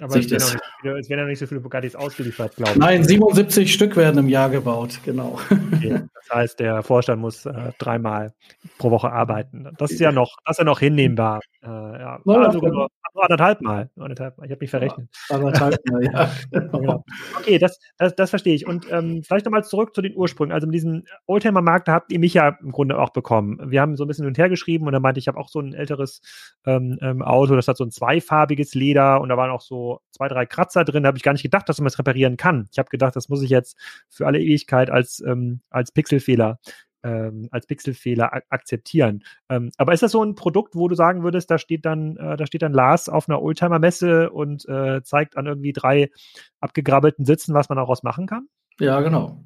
[0.00, 2.78] Aber es werden, viele, es werden, ja nicht so viele Bugattis ausgeliefert, glaube ich.
[2.78, 5.38] Nein, 77 Stück werden im Jahr gebaut, genau.
[5.74, 6.02] Okay.
[6.14, 8.32] Das heißt, der Vorstand muss äh, dreimal
[8.78, 9.68] pro Woche arbeiten.
[9.76, 11.40] Das ist ja noch, das ist ja noch hinnehmbar.
[11.62, 12.20] Äh, ja.
[12.24, 13.90] also nur, anderthalb Mal.
[13.98, 14.46] Anderthalb Mal.
[14.46, 15.08] Ich habe mich verrechnet.
[15.28, 16.30] Anderthalb Mal, ja.
[16.50, 17.04] genau.
[17.38, 18.66] Okay, das, das, das verstehe ich.
[18.66, 20.52] Und ähm, vielleicht nochmal zurück zu den Ursprüngen.
[20.52, 23.58] Also mit diesem Oldtimer-Markt, da habt ihr mich ja im Grunde auch bekommen.
[23.70, 25.38] Wir haben so ein bisschen hin und her geschrieben und da meinte ich, ich habe
[25.38, 26.20] auch so ein älteres
[26.66, 30.28] ähm, ähm, Auto, das hat so ein zweifarbiges Leder und da waren auch so zwei,
[30.28, 31.02] drei Kratzer drin.
[31.02, 32.68] Da habe ich gar nicht gedacht, dass man es das reparieren kann.
[32.72, 33.76] Ich habe gedacht, das muss ich jetzt
[34.08, 36.58] für alle Ewigkeit als, ähm, als Pixelfehler
[37.04, 39.24] ähm, als Pixelfehler ak akzeptieren.
[39.48, 42.36] Ähm, aber ist das so ein Produkt, wo du sagen würdest, da steht dann, äh,
[42.36, 46.10] da steht dann Lars auf einer Oldtimer-Messe und äh, zeigt an irgendwie drei
[46.60, 48.46] abgegrabbelten Sitzen, was man daraus machen kann?
[48.78, 49.44] Ja, genau.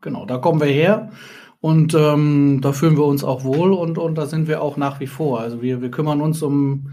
[0.00, 1.10] Genau, da kommen wir her
[1.60, 4.98] und ähm, da fühlen wir uns auch wohl und, und da sind wir auch nach
[4.98, 5.40] wie vor.
[5.40, 6.90] Also wir, wir kümmern uns um,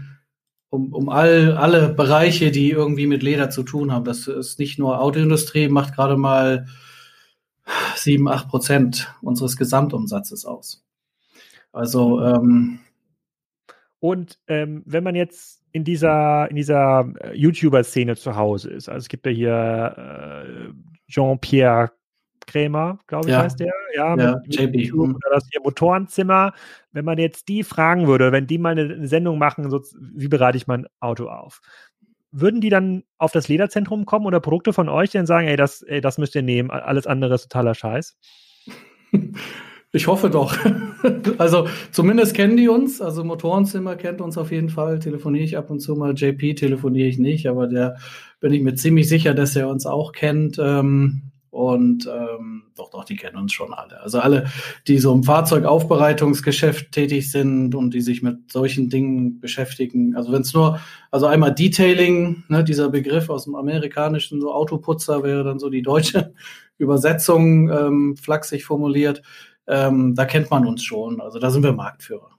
[0.70, 4.04] um, um all, alle Bereiche, die irgendwie mit Leder zu tun haben.
[4.04, 6.66] Das ist nicht nur Autoindustrie, macht gerade mal
[7.96, 10.84] sieben, acht Prozent unseres Gesamtumsatzes aus.
[11.72, 12.80] Also ähm,
[14.00, 18.98] und ähm, wenn man jetzt in dieser in dieser äh, YouTuber-Szene zu Hause ist, also
[18.98, 20.72] es gibt ja hier äh,
[21.08, 21.92] Jean-Pierre
[22.50, 23.42] Krämer, glaube ich, ja.
[23.42, 24.54] heißt der, ja, ja mit.
[24.54, 25.14] YouTube mhm.
[25.14, 26.52] oder das hier Motorenzimmer.
[26.92, 30.28] Wenn man jetzt die fragen würde, wenn die mal eine, eine Sendung machen, so, wie
[30.28, 31.60] bereite ich mein Auto auf?
[32.32, 35.56] würden die dann auf das Lederzentrum kommen oder Produkte von euch, die dann sagen, ey,
[35.56, 38.16] das, ey, das müsst ihr nehmen, alles andere ist totaler Scheiß?
[39.92, 40.56] Ich hoffe doch.
[41.38, 43.00] also zumindest kennen die uns.
[43.00, 45.00] Also Motorenzimmer kennt uns auf jeden Fall.
[45.00, 46.14] Telefoniere ich ab und zu mal.
[46.14, 47.96] JP telefoniere ich nicht, aber der
[48.38, 50.60] bin ich mir ziemlich sicher, dass er uns auch kennt.
[50.62, 54.00] Ähm, und ähm, doch, doch, die kennen uns schon alle.
[54.00, 54.48] Also alle,
[54.86, 60.14] die so im Fahrzeugaufbereitungsgeschäft tätig sind und die sich mit solchen Dingen beschäftigen.
[60.14, 65.24] Also wenn es nur, also einmal Detailing, ne, dieser Begriff aus dem amerikanischen, so Autoputzer
[65.24, 66.34] wäre dann so die deutsche
[66.78, 69.22] Übersetzung, ähm, flachsig formuliert.
[69.66, 71.20] Ähm, da kennt man uns schon.
[71.20, 72.30] Also da sind wir Marktführer.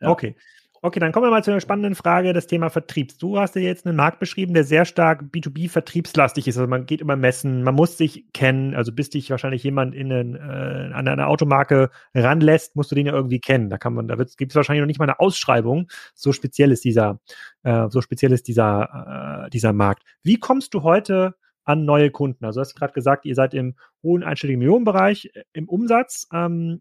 [0.00, 0.10] Ja.
[0.10, 0.34] Okay.
[0.82, 3.18] Okay, dann kommen wir mal zu einer spannenden Frage, das Thema Vertriebs.
[3.18, 6.56] Du hast ja jetzt einen Markt beschrieben, der sehr stark B2B-vertriebslastig ist.
[6.56, 8.74] Also man geht immer messen, man muss sich kennen.
[8.74, 13.04] Also bis dich wahrscheinlich jemand in einen, äh, an eine Automarke ranlässt, musst du den
[13.04, 13.68] ja irgendwie kennen.
[13.68, 15.86] Da kann man, da gibt es wahrscheinlich noch nicht mal eine Ausschreibung.
[16.14, 17.20] So speziell ist dieser,
[17.62, 20.04] äh, so speziell ist dieser, äh, dieser Markt.
[20.22, 22.46] Wie kommst du heute an neue Kunden?
[22.46, 26.26] Also du hast gerade gesagt, ihr seid im hohen einstelligen Millionenbereich äh, im Umsatz.
[26.32, 26.80] Ähm,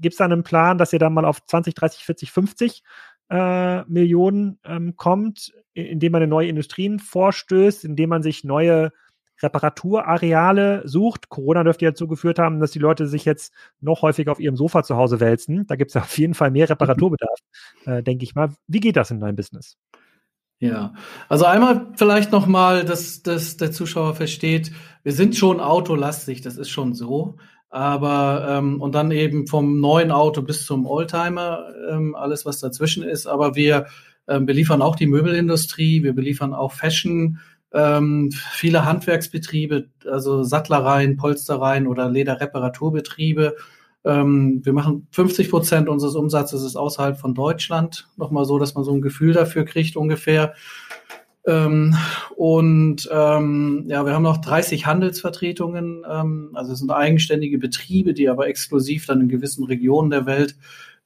[0.00, 2.82] Gibt es da einen Plan, dass ihr dann mal auf 20, 30, 40, 50
[3.30, 8.92] äh, Millionen ähm, kommt, indem man in neue Industrien vorstößt, indem man sich neue
[9.42, 11.28] Reparaturareale sucht.
[11.28, 14.56] Corona dürfte ja dazu geführt haben, dass die Leute sich jetzt noch häufiger auf ihrem
[14.56, 15.66] Sofa zu Hause wälzen.
[15.66, 17.38] Da gibt es auf jeden Fall mehr Reparaturbedarf,
[17.86, 18.50] äh, denke ich mal.
[18.66, 19.76] Wie geht das in deinem Business?
[20.60, 20.92] Ja,
[21.28, 24.72] also einmal vielleicht nochmal, dass, dass der Zuschauer versteht,
[25.04, 27.36] wir sind schon autolastig, das ist schon so.
[27.70, 33.02] Aber ähm, und dann eben vom neuen Auto bis zum Oldtimer, ähm, alles was dazwischen
[33.02, 33.26] ist.
[33.26, 33.86] Aber wir
[34.26, 37.40] ähm, beliefern auch die Möbelindustrie, wir beliefern auch Fashion,
[37.72, 43.56] ähm, viele Handwerksbetriebe, also Sattlereien, Polstereien oder Lederreparaturbetriebe.
[44.04, 48.08] Ähm, wir machen 50 Prozent unseres Umsatzes ist außerhalb von Deutschland.
[48.16, 50.54] Nochmal so, dass man so ein Gefühl dafür kriegt ungefähr.
[51.48, 51.96] Ähm,
[52.36, 58.28] und ähm, ja, wir haben noch 30 Handelsvertretungen, ähm, also es sind eigenständige Betriebe, die
[58.28, 60.56] aber exklusiv dann in gewissen Regionen der Welt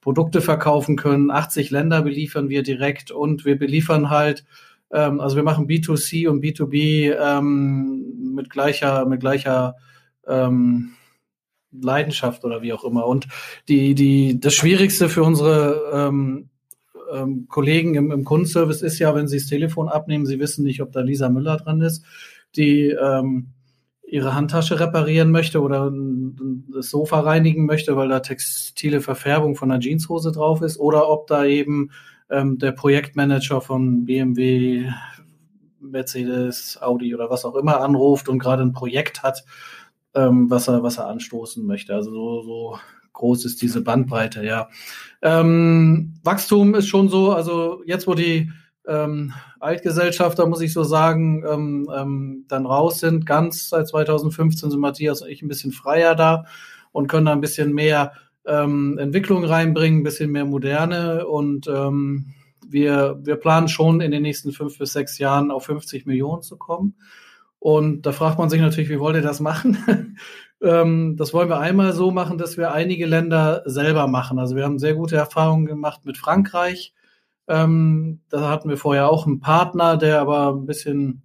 [0.01, 1.31] Produkte verkaufen können.
[1.31, 4.43] 80 Länder beliefern wir direkt und wir beliefern halt,
[4.91, 9.75] ähm, also wir machen B2C und B2B ähm, mit gleicher, mit gleicher
[10.27, 10.91] ähm,
[11.71, 13.07] Leidenschaft oder wie auch immer.
[13.07, 13.29] Und
[13.69, 16.49] die, die, das Schwierigste für unsere ähm,
[17.13, 20.81] ähm, Kollegen im, im Kundenservice ist ja, wenn sie das Telefon abnehmen, sie wissen nicht,
[20.81, 22.03] ob da Lisa Müller dran ist,
[22.55, 23.53] die ähm,
[24.05, 25.91] ihre Handtasche reparieren möchte oder
[26.73, 31.27] das Sofa reinigen möchte, weil da textile Verfärbung von einer Jeanshose drauf ist, oder ob
[31.27, 31.91] da eben
[32.29, 34.89] ähm, der Projektmanager von BMW,
[35.79, 39.43] Mercedes, Audi oder was auch immer anruft und gerade ein Projekt hat,
[40.13, 41.93] ähm, was er was er anstoßen möchte.
[41.93, 42.77] Also so, so
[43.13, 44.69] groß ist diese Bandbreite, ja.
[45.21, 48.51] Ähm, Wachstum ist schon so, also jetzt, wo die
[48.87, 54.79] ähm, Altgesellschafter, muss ich so sagen, ähm, ähm, dann raus sind, ganz seit 2015 sind
[54.79, 56.45] Matthias und ich ein bisschen freier da
[56.91, 58.13] und können da ein bisschen mehr
[58.45, 62.33] ähm, Entwicklung reinbringen, ein bisschen mehr Moderne und ähm,
[62.67, 66.57] wir, wir planen schon in den nächsten fünf bis sechs Jahren auf 50 Millionen zu
[66.57, 66.95] kommen.
[67.63, 70.17] Und da fragt man sich natürlich, wie wollt ihr das machen?
[70.61, 74.39] Ähm, das wollen wir einmal so machen, dass wir einige Länder selber machen.
[74.39, 76.93] Also wir haben sehr gute Erfahrungen gemacht mit Frankreich.
[77.49, 81.21] Ähm, da hatten wir vorher auch einen Partner, der aber ein bisschen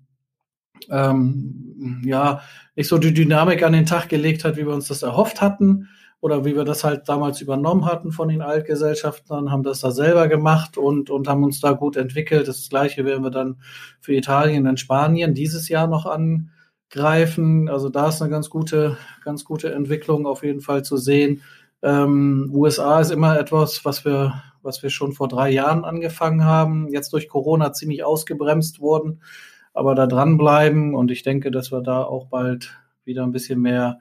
[0.91, 2.41] ähm, ja
[2.75, 5.89] nicht so die Dynamik an den Tag gelegt hat, wie wir uns das erhofft hatten
[6.21, 10.27] oder wie wir das halt damals übernommen hatten von den Altgesellschaften, haben das da selber
[10.29, 12.49] gemacht und, und haben uns da gut entwickelt.
[12.49, 13.57] Das gleiche werden wir dann
[14.01, 16.51] für Italien und Spanien dieses Jahr noch an,
[16.91, 17.69] greifen.
[17.69, 21.43] Also da ist eine ganz gute, ganz gute Entwicklung auf jeden Fall zu sehen.
[21.83, 26.89] Ähm, USA ist immer etwas, was wir, was wir schon vor drei Jahren angefangen haben.
[26.89, 29.23] Jetzt durch Corona ziemlich ausgebremst wurden,
[29.75, 34.01] aber da dranbleiben und ich denke, dass wir da auch bald wieder ein bisschen mehr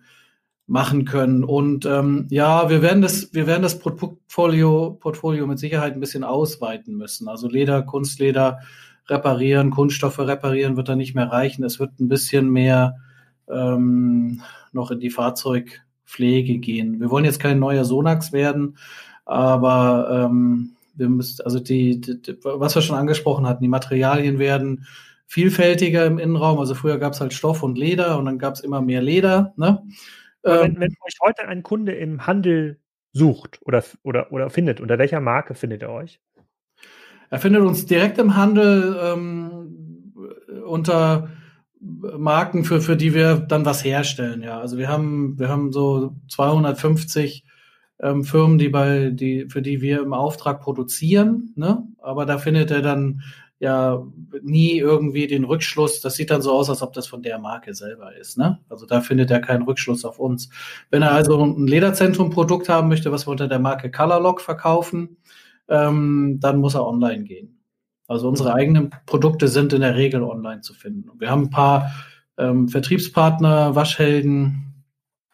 [0.67, 1.45] machen können.
[1.45, 6.25] Und ähm, ja, wir werden das, wir werden das Portfolio, Portfolio mit Sicherheit ein bisschen
[6.25, 7.29] ausweiten müssen.
[7.29, 8.59] Also Leder, Kunstleder,
[9.07, 11.63] reparieren, Kunststoffe reparieren wird da nicht mehr reichen.
[11.63, 12.97] Es wird ein bisschen mehr
[13.49, 14.41] ähm,
[14.73, 16.99] noch in die Fahrzeugpflege gehen.
[16.99, 18.77] Wir wollen jetzt kein neuer Sonax werden,
[19.23, 24.85] aber ähm, wir müssen, also die, die, was wir schon angesprochen hatten, die Materialien werden
[25.27, 26.59] vielfältiger im Innenraum.
[26.59, 29.53] Also früher gab es halt Stoff und Leder und dann gab es immer mehr Leder.
[29.55, 29.81] Ne?
[30.43, 32.79] Wenn, ähm, wenn euch heute ein Kunde im Handel
[33.13, 36.19] sucht oder, oder, oder findet, unter welcher Marke findet er euch?
[37.29, 40.13] Er findet uns direkt im Handel ähm,
[40.65, 41.29] unter
[41.79, 44.41] Marken, für, für die wir dann was herstellen.
[44.41, 47.45] Ja, also wir haben, wir haben so 250
[47.99, 51.83] ähm, Firmen, die bei, die, für die wir im Auftrag produzieren, ne?
[51.99, 53.21] Aber da findet er dann
[53.59, 54.05] ja
[54.41, 56.01] nie irgendwie den Rückschluss.
[56.01, 58.37] Das sieht dann so aus, als ob das von der Marke selber ist.
[58.37, 58.59] Ne?
[58.69, 60.49] Also da findet er keinen Rückschluss auf uns.
[60.91, 65.17] Wenn er also ein Lederzentrum-Produkt haben möchte, was wir unter der Marke Colorlock verkaufen,
[65.69, 67.59] ähm, dann muss er online gehen.
[68.07, 71.09] Also unsere eigenen Produkte sind in der Regel online zu finden.
[71.19, 71.91] Wir haben ein paar
[72.37, 74.85] ähm, Vertriebspartner, Waschhelden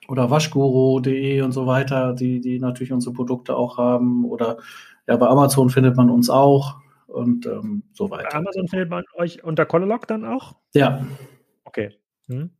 [0.07, 4.25] oder Waschguru.de und so weiter, die, die natürlich unsere Produkte auch haben.
[4.25, 4.57] Oder
[5.07, 8.33] ja, bei Amazon findet man uns auch und ähm, so weiter.
[8.35, 10.55] Amazon findet man euch unter Colorlock dann auch?
[10.73, 11.05] Ja.
[11.63, 11.91] Okay.
[12.27, 12.51] Hm.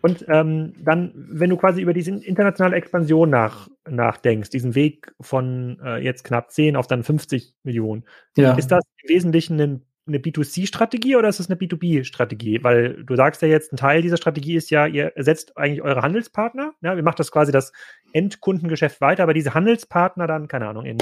[0.00, 5.80] Und ähm, dann, wenn du quasi über diese internationale Expansion nach, nachdenkst, diesen Weg von
[5.84, 8.04] äh, jetzt knapp 10 auf dann 50 Millionen,
[8.36, 8.54] ja.
[8.54, 12.62] ist das im Wesentlichen ein, eine B2C-Strategie oder ist das eine B2B-Strategie?
[12.62, 16.02] Weil du sagst ja jetzt, ein Teil dieser Strategie ist ja, ihr ersetzt eigentlich eure
[16.02, 16.74] Handelspartner.
[16.80, 17.72] Ja, ihr macht das quasi das
[18.12, 20.98] Endkundengeschäft weiter, aber diese Handelspartner dann, keine Ahnung, in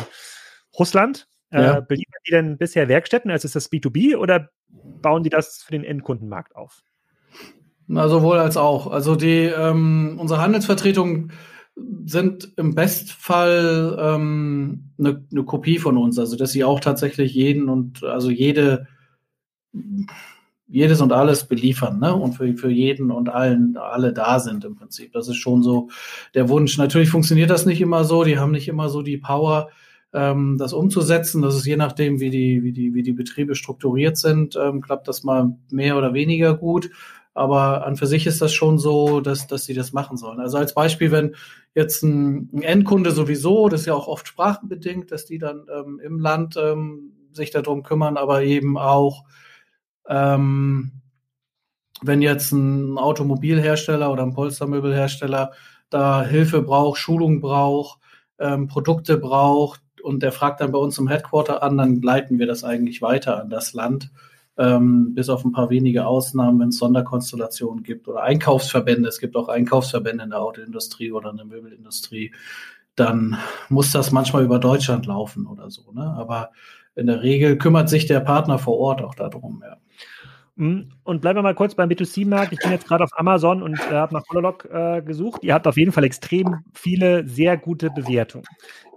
[0.79, 1.79] Russland, ja.
[1.79, 5.73] äh, beliefern die denn bisher Werkstätten, also ist das B2B oder bauen die das für
[5.73, 6.83] den Endkundenmarkt auf?
[7.87, 8.89] Na, sowohl als auch.
[8.89, 11.33] Also die ähm, unsere Handelsvertretungen
[12.05, 17.69] sind im Bestfall ähm, eine, eine Kopie von uns, also dass sie auch tatsächlich jeden
[17.69, 18.87] und also jede
[20.69, 22.15] jedes und alles beliefern, ne?
[22.15, 25.13] Und für, für jeden und allen alle da sind im Prinzip.
[25.13, 25.91] Das ist schon so
[26.35, 26.77] der Wunsch.
[26.77, 28.25] Natürlich funktioniert das nicht immer so.
[28.25, 29.71] Die haben nicht immer so die Power,
[30.13, 31.43] ähm, das umzusetzen.
[31.43, 35.09] Das ist je nachdem, wie die, wie die, wie die Betriebe strukturiert sind, ähm, klappt
[35.09, 36.91] das mal mehr oder weniger gut.
[37.35, 40.41] Aber an für sich ist das schon so, dass, dass sie das machen sollen.
[40.41, 41.37] Also als Beispiel, wenn
[41.75, 46.01] jetzt ein, ein Endkunde sowieso, das ist ja auch oft sprachenbedingt, dass die dann ähm,
[46.03, 49.25] im Land ähm, sich darum kümmern, aber eben auch,
[50.09, 50.93] ähm,
[52.01, 55.53] wenn jetzt ein Automobilhersteller oder ein Polstermöbelhersteller
[55.91, 58.01] da Hilfe braucht, Schulung braucht,
[58.39, 62.47] ähm, Produkte braucht und der fragt dann bei uns im Headquarter an, dann leiten wir
[62.47, 64.11] das eigentlich weiter an das Land
[64.59, 69.37] ähm, bis auf ein paar wenige Ausnahmen, wenn es Sonderkonstellationen gibt oder Einkaufsverbände, es gibt
[69.37, 72.33] auch Einkaufsverbände in der Autoindustrie oder in der Möbelindustrie,
[72.95, 73.37] dann
[73.69, 75.93] muss das manchmal über Deutschland laufen oder so.
[75.93, 76.03] Ne?
[76.17, 76.53] Aber
[76.95, 79.63] in der Regel kümmert sich der Partner vor Ort auch darum.
[79.67, 79.77] Ja.
[80.57, 80.89] Mhm.
[81.05, 82.53] Und bleiben wir mal kurz beim B2C-Markt.
[82.53, 85.45] Ich bin jetzt gerade auf Amazon und äh, habe nach Hololog äh, gesucht.
[85.45, 88.47] Ihr habt auf jeden Fall extrem viele sehr gute Bewertungen.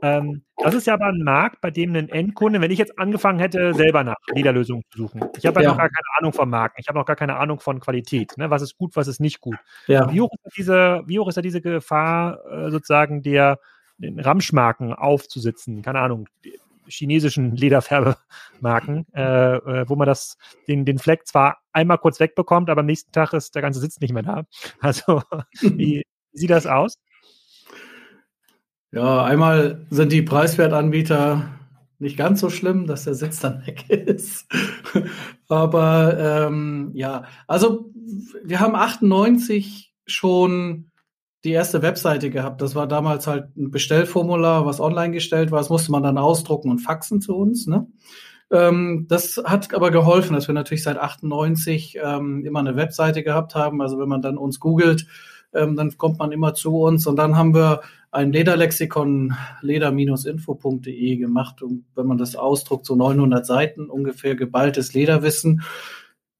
[0.02, 3.40] Ähm, das ist ja aber ein Markt, bei dem ein Endkunde, wenn ich jetzt angefangen
[3.40, 5.22] hätte, selber nach Lederlösungen zu suchen.
[5.38, 6.80] Ich habe ja, ja, noch gar keine Ahnung vom Markt.
[6.80, 8.38] Ich habe noch gar keine Ahnung von Qualität.
[8.38, 8.50] Ne?
[8.50, 9.58] Was ist gut, was ist nicht gut.
[9.88, 10.10] Ja.
[10.12, 13.60] Wie, hoch ist diese, wie hoch ist da diese Gefahr, äh, sozusagen der
[13.98, 15.82] den Ramschmarken aufzusitzen?
[15.82, 16.30] Keine Ahnung
[16.90, 22.82] chinesischen Lederfärbemarken, äh, äh, wo man das, den, den Fleck zwar einmal kurz wegbekommt, aber
[22.82, 24.44] am nächsten Tag ist der ganze Sitz nicht mehr da.
[24.80, 25.22] Also,
[25.62, 26.98] wie sieht das aus?
[28.92, 31.60] Ja, einmal sind die Preiswertanbieter
[32.00, 34.48] nicht ganz so schlimm, dass der Sitz dann weg ist.
[35.48, 37.92] Aber ähm, ja, also
[38.44, 40.89] wir haben 98 schon
[41.44, 42.62] die erste Webseite gehabt.
[42.62, 45.60] Das war damals halt ein Bestellformular, was online gestellt war.
[45.60, 47.66] Das musste man dann ausdrucken und faxen zu uns.
[47.66, 47.88] Ne?
[48.52, 53.56] Ähm, das hat aber geholfen, dass wir natürlich seit 98 ähm, immer eine Webseite gehabt
[53.56, 53.82] haben.
[53.82, 55.06] Also wenn man dann uns googelt,
[55.54, 57.08] ähm, dann kommt man immer zu uns.
[57.08, 61.62] Und dann haben wir ein Lederlexikon leder-info.de gemacht.
[61.62, 65.62] Und wenn man das ausdruckt, so 900 Seiten ungefähr geballtes Lederwissen.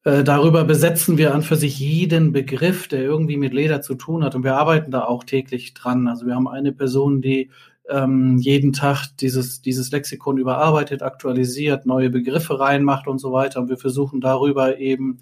[0.10, 4.24] Äh, darüber besetzen wir an für sich jeden Begriff, der irgendwie mit Leder zu tun
[4.24, 4.34] hat.
[4.34, 6.08] Und wir arbeiten da auch täglich dran.
[6.08, 7.52] Also wir haben eine Person, die
[7.88, 13.60] ähm, jeden Tag dieses, dieses Lexikon überarbeitet, aktualisiert, neue Begriffe reinmacht und so weiter.
[13.60, 15.20] Und wir versuchen darüber eben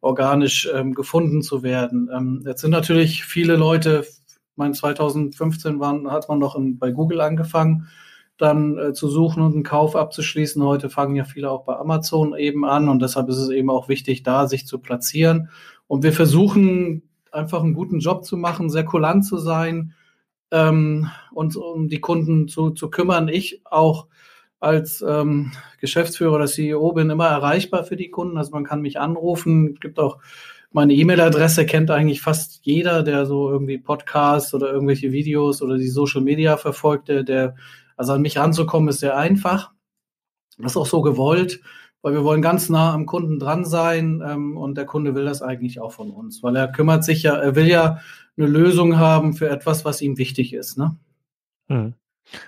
[0.00, 2.08] organisch ähm, gefunden zu werden.
[2.10, 4.06] Ähm, jetzt sind natürlich viele Leute,
[4.56, 7.88] mein 2015 waren, hat man noch in, bei Google angefangen
[8.40, 10.62] dann äh, zu suchen und einen Kauf abzuschließen.
[10.62, 13.88] Heute fangen ja viele auch bei Amazon eben an und deshalb ist es eben auch
[13.88, 15.50] wichtig, da sich zu platzieren.
[15.86, 19.94] Und wir versuchen einfach einen guten Job zu machen, sehr kulant zu sein,
[20.50, 23.28] ähm, uns um die Kunden zu, zu kümmern.
[23.28, 24.06] Ich auch
[24.58, 28.36] als ähm, Geschäftsführer oder CEO bin immer erreichbar für die Kunden.
[28.36, 29.72] Also man kann mich anrufen.
[29.74, 30.18] Es gibt auch
[30.72, 35.88] meine E-Mail-Adresse kennt eigentlich fast jeder, der so irgendwie Podcasts oder irgendwelche Videos oder die
[35.88, 37.56] Social Media verfolgt, der, der
[38.00, 39.72] also an mich ranzukommen ist sehr einfach.
[40.56, 41.60] Das ist auch so gewollt,
[42.00, 45.42] weil wir wollen ganz nah am Kunden dran sein ähm, und der Kunde will das
[45.42, 47.98] eigentlich auch von uns, weil er kümmert sich ja, er will ja
[48.38, 50.78] eine Lösung haben für etwas, was ihm wichtig ist.
[50.78, 50.96] Ne?
[51.68, 51.92] Hm.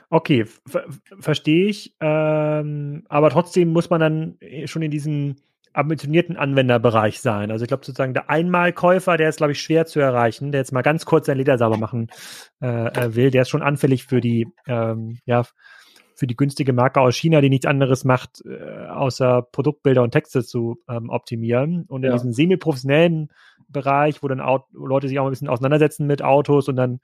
[0.08, 0.86] Okay, ver
[1.20, 1.96] verstehe ich.
[2.00, 5.36] Ähm, aber trotzdem muss man dann schon in diesen
[5.72, 7.50] ambitionierten Anwenderbereich sein.
[7.50, 10.72] Also ich glaube sozusagen der Einmalkäufer, der ist glaube ich schwer zu erreichen, der jetzt
[10.72, 12.08] mal ganz kurz sein Leder sauber machen
[12.60, 15.44] äh, äh, will, der ist schon anfällig für die ähm, ja
[16.14, 20.44] für die günstige Marke aus China, die nichts anderes macht, äh, außer Produktbilder und Texte
[20.44, 21.84] zu ähm, optimieren.
[21.88, 22.16] Und in ja.
[22.16, 23.32] diesem semi-professionellen
[23.68, 27.00] Bereich, wo dann Aut Leute sich auch ein bisschen auseinandersetzen mit Autos und dann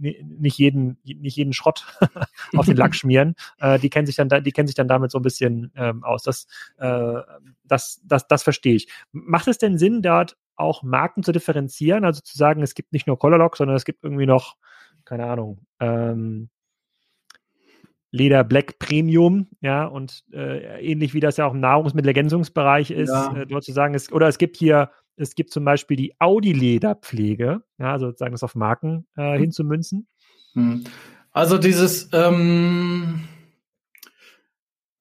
[0.00, 1.86] nicht jeden, nicht jeden Schrott
[2.56, 3.34] auf den Lack schmieren.
[3.58, 6.22] Äh, die kennen sich dann, die kennen sich dann damit so ein bisschen ähm, aus.
[6.22, 6.46] Das,
[6.78, 7.20] äh,
[7.64, 8.88] das, das, das verstehe ich.
[9.12, 12.04] Macht es denn Sinn, dort auch Marken zu differenzieren?
[12.04, 14.56] Also zu sagen, es gibt nicht nur Colorlock, sondern es gibt irgendwie noch,
[15.04, 16.50] keine Ahnung, ähm,
[18.12, 23.36] Leder Black Premium, ja, und äh, ähnlich wie das ja auch im Nahrungsmittelergänzungsbereich ist, ja.
[23.36, 27.62] äh, dort zu sagen, ist, oder es gibt hier, es gibt zum Beispiel die Audi-Lederpflege,
[27.78, 29.40] ja, also sozusagen das auf Marken äh, hm.
[29.40, 30.08] hinzumünzen.
[30.54, 30.84] Hm.
[31.32, 33.20] Also dieses, ähm,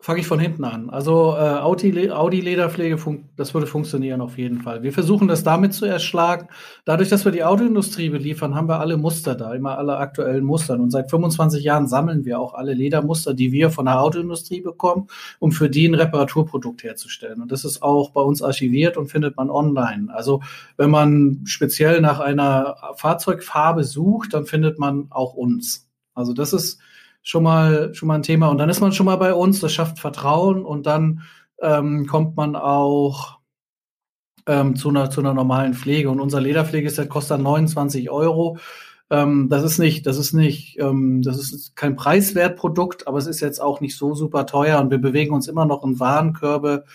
[0.09, 0.89] fange ich von hinten an.
[0.89, 2.97] Also äh, Audi, Audi Lederpflege,
[3.35, 4.81] das würde funktionieren auf jeden Fall.
[4.81, 6.47] Wir versuchen das damit zu erschlagen.
[6.83, 10.81] Dadurch, dass wir die Autoindustrie beliefern, haben wir alle Muster da, immer alle aktuellen Mustern.
[10.81, 15.05] Und seit 25 Jahren sammeln wir auch alle Ledermuster, die wir von der Autoindustrie bekommen,
[15.37, 17.43] um für die ein Reparaturprodukt herzustellen.
[17.43, 20.07] Und das ist auch bei uns archiviert und findet man online.
[20.11, 20.41] Also
[20.75, 25.87] wenn man speziell nach einer Fahrzeugfarbe sucht, dann findet man auch uns.
[26.15, 26.79] Also das ist
[27.21, 28.47] schon mal, schon mal ein Thema.
[28.47, 31.21] Und dann ist man schon mal bei uns, das schafft Vertrauen und dann
[31.61, 33.39] ähm, kommt man auch
[34.47, 36.09] ähm, zu, einer, zu einer normalen Pflege.
[36.09, 38.57] Und unser Lederpflegeset kostet 29 Euro.
[39.11, 43.39] Ähm, das ist nicht, das ist nicht, ähm, das ist kein Preiswertprodukt, aber es ist
[43.39, 46.85] jetzt auch nicht so super teuer und wir bewegen uns immer noch in Warenkörbe.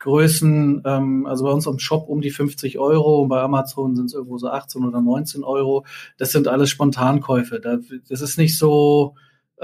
[0.00, 4.06] Größen, ähm, also bei uns im Shop um die 50 Euro und bei Amazon sind
[4.06, 5.86] es irgendwo so 18 oder 19 Euro.
[6.18, 7.60] Das sind alles Spontankäufe.
[7.60, 9.14] Das ist nicht so,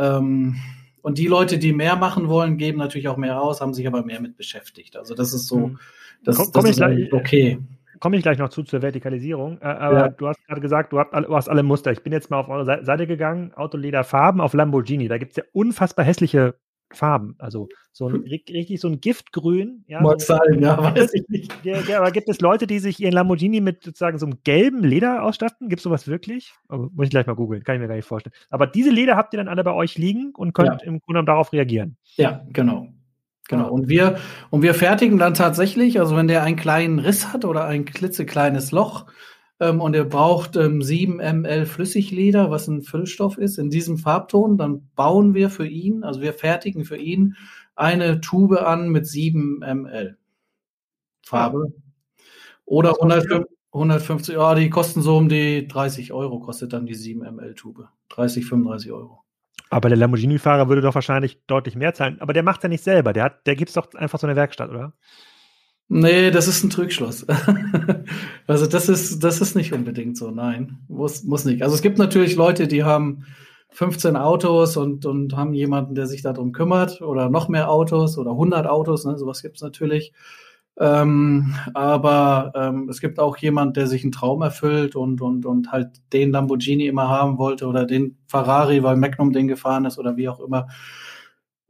[0.00, 0.56] ähm,
[1.02, 4.04] und die Leute, die mehr machen wollen, geben natürlich auch mehr aus, haben sich aber
[4.04, 4.96] mehr mit beschäftigt.
[4.96, 5.78] Also das ist so, mhm.
[6.24, 7.58] das, komm, das ist gleich, okay.
[8.00, 9.58] Komme ich gleich noch zu zur Vertikalisierung.
[9.60, 10.08] Äh, aber ja.
[10.08, 11.92] du hast gerade gesagt, du hast, alle, du hast alle Muster.
[11.92, 15.08] Ich bin jetzt mal auf eure Seite gegangen, Autolederfarben auf Lamborghini.
[15.08, 16.54] Da gibt es ja unfassbar hässliche
[16.92, 17.34] Farben.
[17.38, 19.84] Also so ein richtig so ein Giftgrün.
[19.86, 21.52] Ja, Mag so, sein, ja, weiß ich nicht.
[21.64, 24.82] Ja, ja, aber gibt es Leute, die sich ihren Lamborghini mit sozusagen so einem gelben
[24.82, 25.68] Leder ausstatten?
[25.68, 26.52] Gibt es sowas wirklich?
[26.68, 28.34] Aber muss ich gleich mal googeln, kann ich mir gar nicht vorstellen.
[28.50, 30.86] Aber diese Leder habt ihr dann alle bei euch liegen und könnt ja.
[30.86, 31.96] im Grunde darauf reagieren.
[32.16, 32.88] Ja, genau.
[33.48, 33.68] Genau.
[33.68, 34.18] Und wir,
[34.50, 38.70] und wir fertigen dann tatsächlich, also wenn der einen kleinen Riss hat oder ein klitzekleines
[38.70, 39.06] Loch,
[39.60, 44.56] ähm, und er braucht ähm, 7 ml Flüssigleder, was ein Füllstoff ist, in diesem Farbton.
[44.56, 47.36] Dann bauen wir für ihn, also wir fertigen für ihn
[47.76, 50.16] eine Tube an mit 7 ml
[51.24, 51.72] Farbe.
[52.64, 57.20] Oder 100, 150, oh, die kosten so um die 30 Euro, kostet dann die 7
[57.20, 57.88] ml Tube.
[58.08, 59.20] 30, 35 Euro.
[59.68, 62.20] Aber der Lamborghini-Fahrer würde doch wahrscheinlich deutlich mehr zahlen.
[62.20, 63.12] Aber der macht ja nicht selber.
[63.12, 64.94] Der, hat, der gibt es doch einfach so eine Werkstatt, oder?
[65.92, 67.26] Nee, das ist ein Trugschluss.
[68.46, 70.78] also das ist, das ist nicht unbedingt so, nein.
[70.86, 71.64] Muss, muss nicht.
[71.64, 73.24] Also es gibt natürlich Leute, die haben
[73.70, 78.30] 15 Autos und, und haben jemanden, der sich darum kümmert oder noch mehr Autos oder
[78.30, 80.12] 100 Autos, ne, sowas gibt's natürlich.
[80.78, 85.72] Ähm, aber ähm, es gibt auch jemand, der sich einen Traum erfüllt und, und, und
[85.72, 90.16] halt den Lamborghini immer haben wollte oder den Ferrari, weil Magnum den gefahren ist oder
[90.16, 90.68] wie auch immer.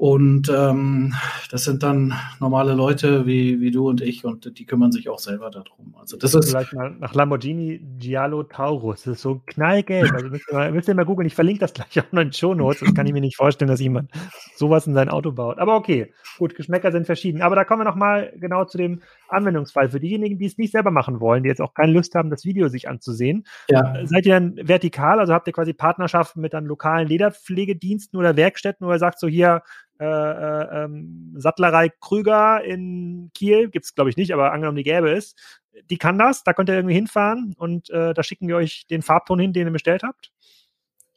[0.00, 1.12] Und ähm,
[1.50, 5.18] das sind dann normale Leute wie, wie du und ich und die kümmern sich auch
[5.18, 5.94] selber darum.
[6.00, 9.02] Also das ist vielleicht mal nach Lamborghini Giallo Taurus.
[9.02, 10.10] Das ist so knallgelb.
[10.14, 11.26] Also müsst ihr mal, müsst ihr mal googeln.
[11.26, 12.80] Ich verlinke das gleich auch noch in den Show Notes.
[12.80, 14.10] Das kann ich mir nicht vorstellen, dass jemand
[14.56, 15.58] sowas in sein Auto baut.
[15.58, 17.42] Aber okay, gut, Geschmäcker sind verschieden.
[17.42, 19.90] Aber da kommen wir noch mal genau zu dem Anwendungsfall.
[19.90, 22.46] Für diejenigen, die es nicht selber machen wollen, die jetzt auch keine Lust haben, das
[22.46, 23.44] Video sich anzusehen.
[23.68, 23.96] Ja.
[24.06, 25.20] Seid ihr dann vertikal?
[25.20, 29.28] Also habt ihr quasi Partnerschaften mit dann lokalen Lederpflegediensten oder Werkstätten, wo ihr sagt so
[29.28, 29.60] hier,
[30.00, 34.82] äh, äh, ähm, Sattlerei Krüger in Kiel, gibt es glaube ich nicht, aber angenommen die
[34.82, 35.34] gäbe es,
[35.90, 39.02] die kann das, da könnt ihr irgendwie hinfahren und äh, da schicken wir euch den
[39.02, 40.32] Farbton hin, den ihr bestellt habt.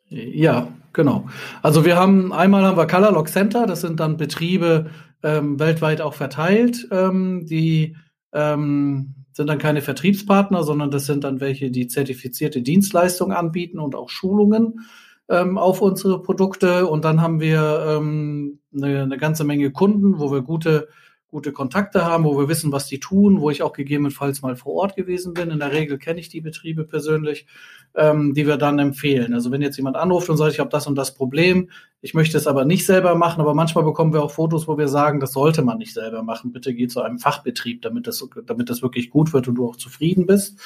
[0.09, 1.27] Ja, genau.
[1.61, 4.91] Also wir haben einmal haben wir Color Lock Center, das sind dann Betriebe
[5.23, 7.95] ähm, weltweit auch verteilt, ähm, die
[8.33, 13.95] ähm, sind dann keine Vertriebspartner, sondern das sind dann welche, die zertifizierte Dienstleistungen anbieten und
[13.95, 14.81] auch Schulungen
[15.29, 16.88] ähm, auf unsere Produkte.
[16.88, 20.88] Und dann haben wir ähm, eine, eine ganze Menge Kunden, wo wir gute
[21.33, 24.75] gute Kontakte haben, wo wir wissen, was die tun, wo ich auch gegebenenfalls mal vor
[24.75, 25.49] Ort gewesen bin.
[25.49, 27.47] In der Regel kenne ich die Betriebe persönlich,
[27.95, 29.33] ähm, die wir dann empfehlen.
[29.33, 31.71] Also wenn jetzt jemand anruft und sagt, ich habe das und das Problem,
[32.03, 34.89] ich möchte es aber nicht selber machen, aber manchmal bekommen wir auch Fotos, wo wir
[34.89, 36.51] sagen, das sollte man nicht selber machen.
[36.51, 39.77] Bitte geh zu einem Fachbetrieb, damit das, damit das wirklich gut wird und du auch
[39.77, 40.59] zufrieden bist.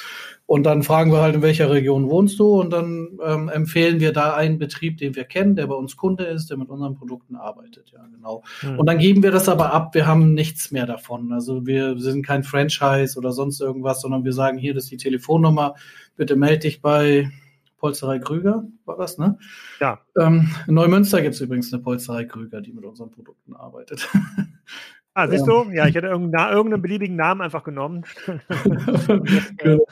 [0.46, 2.60] Und dann fragen wir halt, in welcher Region wohnst du?
[2.60, 6.24] Und dann ähm, empfehlen wir da einen Betrieb, den wir kennen, der bei uns Kunde
[6.24, 7.92] ist, der mit unseren Produkten arbeitet.
[7.92, 8.42] Ja, genau.
[8.62, 8.80] Mhm.
[8.80, 9.94] Und dann geben wir das aber ab.
[9.94, 11.32] Wir haben nichts mehr davon.
[11.32, 14.96] Also wir sind kein Franchise oder sonst irgendwas, sondern wir sagen, hier, das ist die
[14.96, 15.76] Telefonnummer.
[16.16, 17.30] Bitte melde dich bei
[17.78, 19.38] Polsterei Krüger war das, ne?
[19.80, 20.00] Ja.
[20.18, 24.08] Ähm, in Neumünster gibt es übrigens eine Polsterei Krüger, die mit unseren Produkten arbeitet.
[25.14, 25.68] Ah, siehst du?
[25.72, 28.04] Ja, ich hätte irgendeinen, irgendeinen beliebigen Namen einfach genommen.
[29.56, 29.84] genau.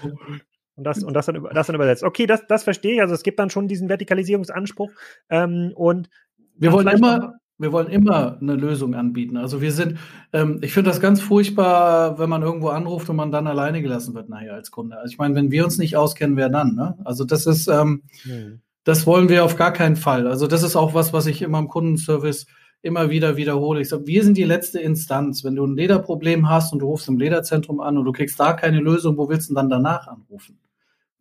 [0.77, 2.05] Und das, und das, dann, das dann übersetzt.
[2.05, 3.01] Okay, das, das verstehe ich.
[3.01, 4.93] Also es gibt dann schon diesen Vertikalisierungsanspruch.
[5.29, 6.11] Ähm, und
[6.55, 9.37] wir wollen immer, wir wollen immer eine Lösung anbieten.
[9.37, 9.99] Also wir sind,
[10.33, 14.15] ähm, ich finde das ganz furchtbar, wenn man irgendwo anruft und man dann alleine gelassen
[14.15, 14.99] wird nachher als Kunde.
[14.99, 16.75] Also ich meine, wenn wir uns nicht auskennen, wer dann?
[16.75, 16.99] Ne?
[17.05, 18.61] Also das ist, ähm, hm.
[18.85, 20.27] das wollen wir auf gar keinen Fall.
[20.27, 22.47] Also das ist auch was, was ich immer im Kundenservice
[22.83, 23.81] immer wieder wiederhole.
[23.81, 25.43] Ich sage, wir sind die letzte Instanz.
[25.43, 28.53] Wenn du ein Lederproblem hast und du rufst im Lederzentrum an und du kriegst da
[28.53, 30.59] keine Lösung, wo willst du dann danach anrufen?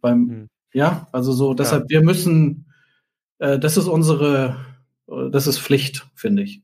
[0.02, 0.50] Beim, hm.
[0.74, 2.00] Ja, also so, deshalb, ja.
[2.00, 2.66] wir müssen,
[3.40, 4.58] äh, das ist unsere,
[5.08, 6.62] das ist Pflicht, finde ich.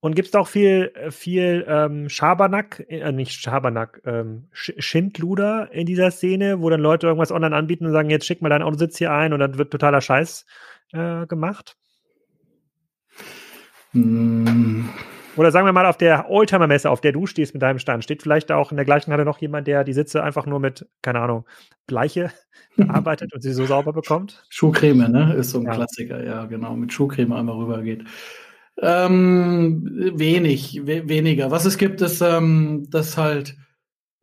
[0.00, 5.86] Und gibt es auch viel, äh, viel ähm, Schabernack, äh, nicht Schabernack, ähm, Schindluder in
[5.86, 8.98] dieser Szene, wo dann Leute irgendwas online anbieten und sagen, jetzt schick mal deinen Autositz
[8.98, 10.44] hier ein und dann wird totaler Scheiß
[10.92, 11.76] äh, gemacht?
[13.92, 14.88] Hm.
[15.36, 18.22] Oder sagen wir mal, auf der Oldtimer-Messe, auf der du stehst mit deinem Stand, steht
[18.22, 21.20] vielleicht auch in der gleichen Halle noch jemand, der die Sitze einfach nur mit, keine
[21.20, 21.46] Ahnung,
[21.86, 22.30] Bleiche
[22.76, 24.44] bearbeitet und sie so sauber bekommt?
[24.50, 25.34] Schuhcreme, ne?
[25.34, 25.74] Ist so ein ja.
[25.74, 26.76] Klassiker, ja, genau.
[26.76, 28.04] Mit Schuhcreme einmal rübergeht.
[28.80, 31.50] Ähm, wenig, we weniger.
[31.50, 33.56] Was es gibt, ist, ähm, dass halt,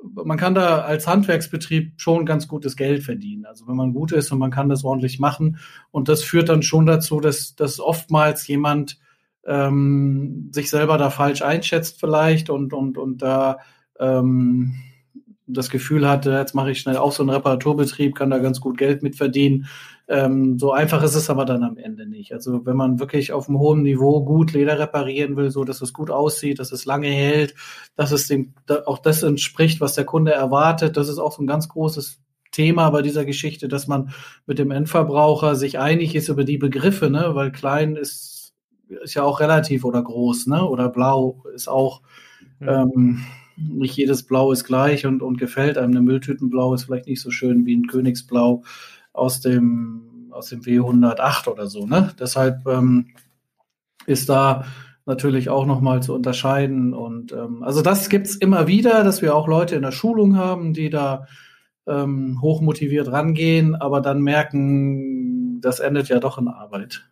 [0.01, 3.45] man kann da als Handwerksbetrieb schon ganz gutes Geld verdienen.
[3.45, 5.57] Also wenn man gut ist und man kann das ordentlich machen.
[5.91, 8.99] Und das führt dann schon dazu, dass, dass oftmals jemand
[9.45, 13.59] ähm, sich selber da falsch einschätzt vielleicht und, und, und da
[13.99, 14.75] ähm,
[15.47, 18.77] das Gefühl hatte, jetzt mache ich schnell auch so einen Reparaturbetrieb, kann da ganz gut
[18.77, 19.65] Geld mit verdienen.
[20.07, 22.33] Ähm, so einfach ist es aber dann am Ende nicht.
[22.33, 25.93] Also wenn man wirklich auf einem hohen Niveau gut Leder reparieren will, so dass es
[25.93, 27.55] gut aussieht, dass es lange hält,
[27.95, 28.53] dass es dem
[28.85, 32.19] auch das entspricht, was der Kunde erwartet, das ist auch so ein ganz großes
[32.51, 34.11] Thema bei dieser Geschichte, dass man
[34.45, 37.31] mit dem Endverbraucher sich einig ist über die Begriffe, ne?
[37.33, 38.38] weil klein ist,
[39.03, 40.65] ist ja auch relativ oder groß, ne?
[40.65, 42.01] Oder blau ist auch
[42.59, 42.83] ja.
[42.83, 43.23] ähm,
[43.57, 45.91] nicht jedes Blau ist gleich und, und gefällt einem.
[45.91, 48.63] Eine Mülltütenblau ist vielleicht nicht so schön wie ein Königsblau
[49.13, 51.85] aus dem, aus dem W108 oder so.
[51.85, 52.13] Ne?
[52.19, 53.07] Deshalb ähm,
[54.05, 54.65] ist da
[55.05, 56.93] natürlich auch nochmal zu unterscheiden.
[56.93, 60.37] Und ähm, also das gibt es immer wieder, dass wir auch Leute in der Schulung
[60.37, 61.25] haben, die da
[61.87, 67.09] ähm, hochmotiviert rangehen, aber dann merken, das endet ja doch in Arbeit.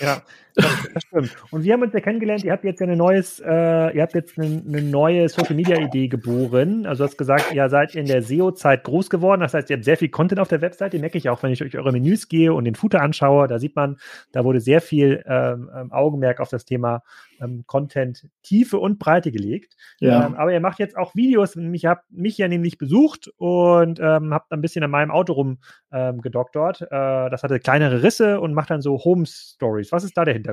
[0.00, 0.22] Ja,
[0.94, 1.36] das, stimmt.
[1.50, 4.38] Und wir haben uns ja kennengelernt, ihr habt jetzt eine neues, äh, ihr habt jetzt
[4.38, 6.86] eine, eine neue Social Media Idee geboren.
[6.86, 9.40] Also du hast gesagt, ihr seid in der SEO-Zeit groß geworden.
[9.40, 10.96] Das heißt, ihr habt sehr viel Content auf der Webseite.
[10.96, 13.48] Den merke ich auch, wenn ich euch eure Menüs gehe und den Footer anschaue.
[13.48, 13.98] Da sieht man,
[14.32, 17.02] da wurde sehr viel ähm, ähm Augenmerk auf das Thema
[17.40, 19.76] ähm, Content Tiefe und Breite gelegt.
[19.98, 20.26] Ja.
[20.26, 21.56] Ähm, aber ihr macht jetzt auch Videos.
[21.56, 25.58] Ich habe mich ja nämlich besucht und ähm, habt ein bisschen an meinem Auto rum
[25.92, 26.20] ähm.
[26.24, 29.92] Äh, das hatte kleinere Risse und macht dann so Home Stories.
[29.92, 30.49] Was ist da der Hintergrund?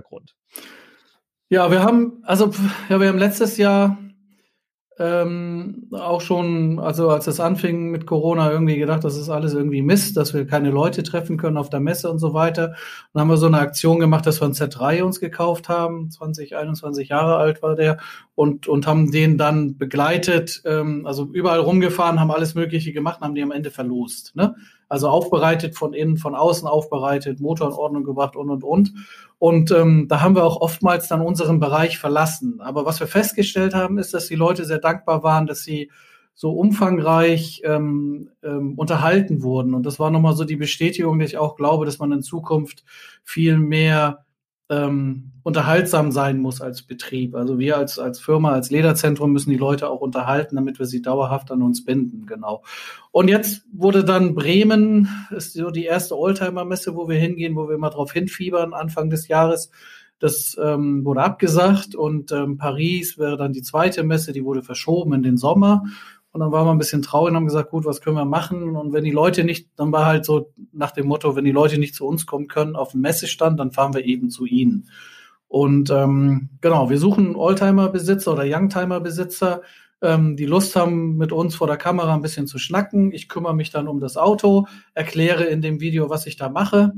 [1.49, 2.51] Ja, wir haben, also,
[2.89, 3.97] ja, wir haben letztes Jahr
[4.99, 9.81] ähm, auch schon, also als es anfing mit Corona, irgendwie gedacht, das ist alles irgendwie
[9.81, 12.69] Mist, dass wir keine Leute treffen können auf der Messe und so weiter.
[12.69, 12.75] Und
[13.13, 16.55] dann haben wir so eine Aktion gemacht, dass wir ein Z3 uns gekauft haben, 20,
[16.55, 17.99] 21 Jahre alt war der,
[18.33, 23.35] und, und haben den dann begleitet, ähm, also überall rumgefahren, haben alles Mögliche gemacht, haben
[23.35, 24.35] die am Ende verlost.
[24.35, 24.55] Ne?
[24.89, 28.93] Also aufbereitet von innen, von außen aufbereitet, Motor in Ordnung gebracht und und und.
[29.39, 32.61] Und ähm, da haben wir auch oftmals dann unseren Bereich verlassen.
[32.61, 35.91] Aber was wir festgestellt haben, ist, dass die Leute sehr dankbar waren, dass sie
[36.33, 39.73] so umfangreich ähm, ähm, unterhalten wurden.
[39.73, 42.83] Und das war nochmal so die Bestätigung, dass ich auch glaube, dass man in Zukunft
[43.23, 44.23] viel mehr
[44.69, 47.35] ähm, unterhaltsam sein muss als Betrieb.
[47.35, 51.01] Also wir als, als Firma, als Lederzentrum müssen die Leute auch unterhalten, damit wir sie
[51.01, 52.63] dauerhaft an uns binden, genau.
[53.11, 57.77] Und jetzt wurde dann Bremen, ist so die erste Oldtimer-Messe, wo wir hingehen, wo wir
[57.77, 59.71] mal drauf hinfiebern, Anfang des Jahres.
[60.19, 65.13] Das ähm, wurde abgesagt und ähm, Paris wäre dann die zweite Messe, die wurde verschoben
[65.13, 65.83] in den Sommer.
[66.37, 68.75] Und dann waren wir ein bisschen traurig und haben gesagt, gut, was können wir machen?
[68.75, 71.79] Und wenn die Leute nicht, dann war halt so nach dem Motto, wenn die Leute
[71.79, 74.87] nicht zu uns kommen können auf den Messestand, dann fahren wir eben zu ihnen.
[75.47, 79.63] Und ähm, genau, wir suchen Oldtimer-Besitzer oder Youngtimer-Besitzer,
[80.03, 83.11] ähm, die Lust haben, mit uns vor der Kamera ein bisschen zu schnacken.
[83.11, 86.93] Ich kümmere mich dann um das Auto, erkläre in dem Video, was ich da mache.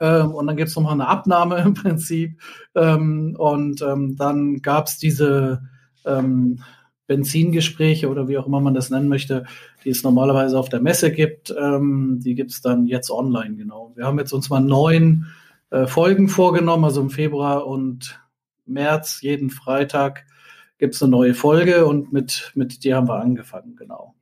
[0.00, 2.40] Ähm, und dann gibt es nochmal eine Abnahme im Prinzip.
[2.74, 5.60] Ähm, und ähm, dann gab es diese
[6.06, 6.62] ähm,
[7.06, 9.44] Benzingespräche oder wie auch immer man das nennen möchte,
[9.84, 13.92] die es normalerweise auf der Messe gibt, ähm, die gibt es dann jetzt online, genau.
[13.94, 15.26] Wir haben jetzt uns mal neun
[15.70, 18.20] äh, Folgen vorgenommen, also im Februar und
[18.66, 20.24] März, jeden Freitag
[20.78, 24.14] gibt es eine neue Folge und mit, mit dir haben wir angefangen, genau.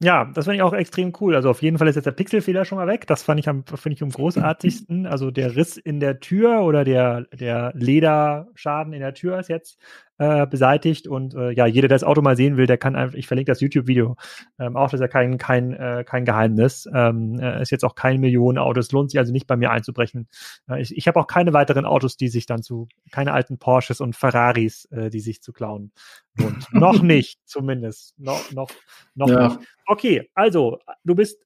[0.00, 1.34] Ja, das finde ich auch extrem cool.
[1.34, 3.08] Also auf jeden Fall ist jetzt der Pixelfehler schon mal weg.
[3.08, 5.06] Das fand ich am, finde ich am großartigsten.
[5.06, 9.76] Also der Riss in der Tür oder der, der Lederschaden in der Tür ist jetzt
[10.18, 11.08] äh, beseitigt.
[11.08, 13.50] Und äh, ja, jeder, der das Auto mal sehen will, der kann einfach, ich verlinke
[13.50, 14.16] das YouTube-Video
[14.58, 16.88] ähm, auch, das ist ja kein, kein, äh, kein Geheimnis.
[16.92, 18.80] Ähm, äh, ist jetzt auch kein Millionenauto.
[18.80, 20.28] Es lohnt sich also nicht bei mir einzubrechen.
[20.68, 24.00] Äh, ich ich habe auch keine weiteren Autos, die sich dann zu, keine alten Porsches
[24.00, 25.92] und Ferraris, äh, die sich zu klauen
[26.36, 26.66] lohnt.
[26.72, 28.14] noch nicht, zumindest.
[28.18, 28.70] No, noch,
[29.14, 29.48] noch ja.
[29.48, 29.60] nicht.
[29.86, 31.38] Okay, also du bist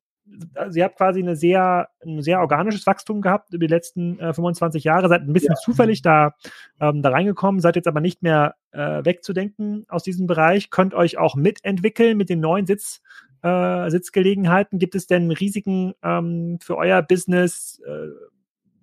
[0.55, 4.33] also ihr habt quasi eine sehr, ein sehr organisches Wachstum gehabt über die letzten äh,
[4.33, 5.57] 25 Jahre, seid ein bisschen ja.
[5.57, 6.35] zufällig da,
[6.81, 11.19] ähm, da reingekommen, seid jetzt aber nicht mehr äh, wegzudenken aus diesem Bereich, könnt euch
[11.19, 13.03] auch mitentwickeln mit den neuen Sitz,
[13.43, 14.79] äh, Sitzgelegenheiten.
[14.79, 17.81] Gibt es denn Risiken ähm, für euer Business?
[17.87, 18.09] Äh,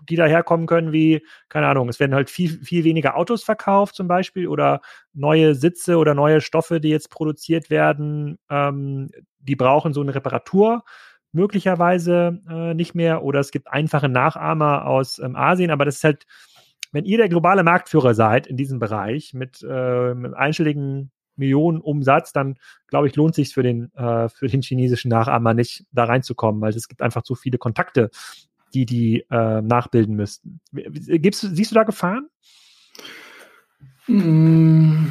[0.09, 4.07] die daherkommen können, wie, keine Ahnung, es werden halt viel, viel weniger Autos verkauft zum
[4.07, 4.81] Beispiel oder
[5.13, 10.83] neue Sitze oder neue Stoffe, die jetzt produziert werden, ähm, die brauchen so eine Reparatur
[11.31, 16.03] möglicherweise äh, nicht mehr oder es gibt einfache Nachahmer aus ähm, Asien, aber das ist
[16.03, 16.25] halt,
[16.91, 22.33] wenn ihr der globale Marktführer seid in diesem Bereich mit, äh, mit einstelligen Millionen Umsatz,
[22.33, 22.55] dann
[22.87, 26.75] glaube ich, lohnt sich für den, äh, für den chinesischen Nachahmer nicht, da reinzukommen, weil
[26.75, 28.11] es gibt einfach zu viele Kontakte,
[28.73, 30.59] die die äh, nachbilden müssten.
[30.71, 32.29] Gibst, siehst du da Gefahren?
[34.07, 35.07] Mm,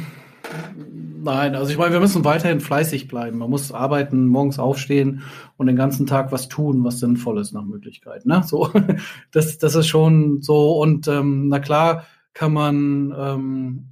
[1.21, 3.37] nein, also ich meine, wir müssen weiterhin fleißig bleiben.
[3.37, 5.23] Man muss arbeiten, morgens aufstehen
[5.57, 8.25] und den ganzen Tag was tun, was sinnvoll ist nach Möglichkeit.
[8.25, 8.43] Ne?
[8.45, 8.71] So,
[9.31, 10.79] das, das ist schon so.
[10.79, 13.85] Und ähm, na klar kann man, ähm,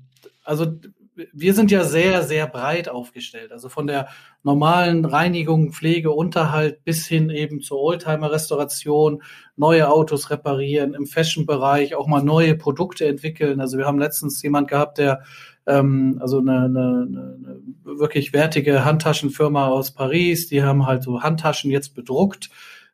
[0.44, 0.68] also
[1.34, 3.52] wir sind ja sehr, sehr breit aufgestellt.
[3.52, 4.08] Also von der
[4.44, 9.24] normalen Reinigung, Pflege, Unterhalt bis hin eben zur Oldtimer-Restauration,
[9.56, 13.60] neue Autos reparieren, im Fashion-Bereich auch mal neue Produkte entwickeln.
[13.60, 15.24] Also wir haben letztens jemand gehabt, der
[15.68, 21.70] ähm, also eine, eine, eine wirklich wertige Handtaschenfirma aus Paris, die haben halt so Handtaschen
[21.70, 22.50] jetzt bedruckt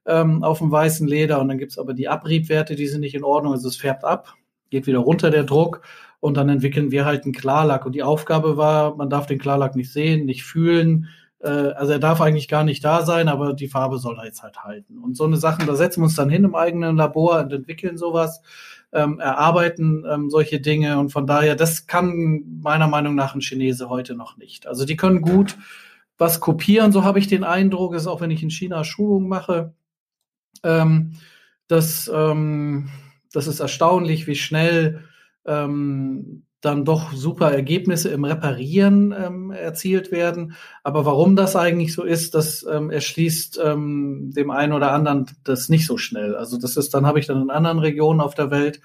[0.06, 3.24] ähm, auf dem weißen Leder und dann gibt's aber die Abriebwerte, die sind nicht in
[3.24, 4.36] Ordnung, also es färbt ab,
[4.70, 5.82] geht wieder runter der Druck
[6.24, 7.86] und dann entwickeln wir halt einen Klarlack.
[7.86, 11.10] Und die Aufgabe war, man darf den Klarlack nicht sehen, nicht fühlen.
[11.44, 14.41] Äh, also er darf eigentlich gar nicht da sein, aber die Farbe soll er jetzt
[14.41, 14.98] halt halten.
[14.98, 17.98] Und so eine Sachen, da setzen wir uns dann hin im eigenen Labor und entwickeln
[17.98, 18.41] sowas,
[18.94, 21.00] ähm, erarbeiten ähm, solche Dinge.
[21.00, 24.68] Und von daher, das kann meiner Meinung nach ein Chinese heute noch nicht.
[24.68, 25.58] Also die können gut
[26.18, 29.74] was kopieren, so habe ich den Eindruck, ist auch wenn ich in China Schulungen mache.
[30.64, 31.14] Ähm,
[31.68, 32.89] das, ähm,
[33.32, 35.04] das ist erstaunlich, wie schnell
[35.46, 40.53] ähm, dann doch super Ergebnisse im Reparieren ähm, erzielt werden.
[40.82, 45.68] Aber warum das eigentlich so ist, das ähm, erschließt ähm, dem einen oder anderen das
[45.68, 46.36] nicht so schnell.
[46.36, 48.80] Also das ist, dann habe ich dann in anderen Regionen auf der Welt,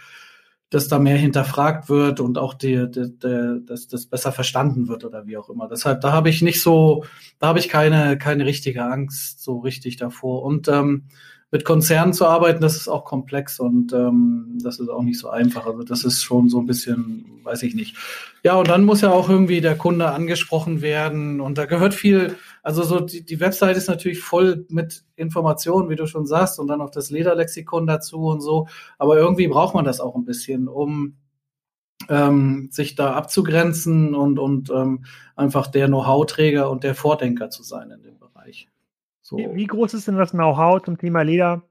[0.71, 5.05] dass da mehr hinterfragt wird und auch die, die, die, dass das besser verstanden wird
[5.05, 5.69] oder wie auch immer.
[5.69, 7.05] Deshalb, da habe ich nicht so,
[7.39, 10.43] da habe ich keine, keine richtige Angst so richtig davor.
[10.43, 11.05] Und ähm,
[11.51, 15.31] mit Konzernen zu arbeiten, das ist auch komplex und ähm, das ist auch nicht so
[15.31, 15.67] einfach.
[15.67, 17.97] Also das ist schon so ein bisschen, weiß ich nicht.
[18.43, 22.37] Ja, und dann muss ja auch irgendwie der Kunde angesprochen werden und da gehört viel,
[22.63, 26.67] also so die, die Website ist natürlich voll mit Informationen, wie du schon sagst, und
[26.69, 28.69] dann auch das Lederlexikon dazu und so.
[28.99, 31.17] Aber irgendwie braucht man das auch ein bisschen, um
[32.11, 37.91] ähm, sich da abzugrenzen und, und ähm, einfach der Know-how-Träger und der Vordenker zu sein
[37.91, 38.19] in dem
[39.29, 39.37] so.
[39.37, 41.63] Wie groß ist denn das Know-how zum Thema Leder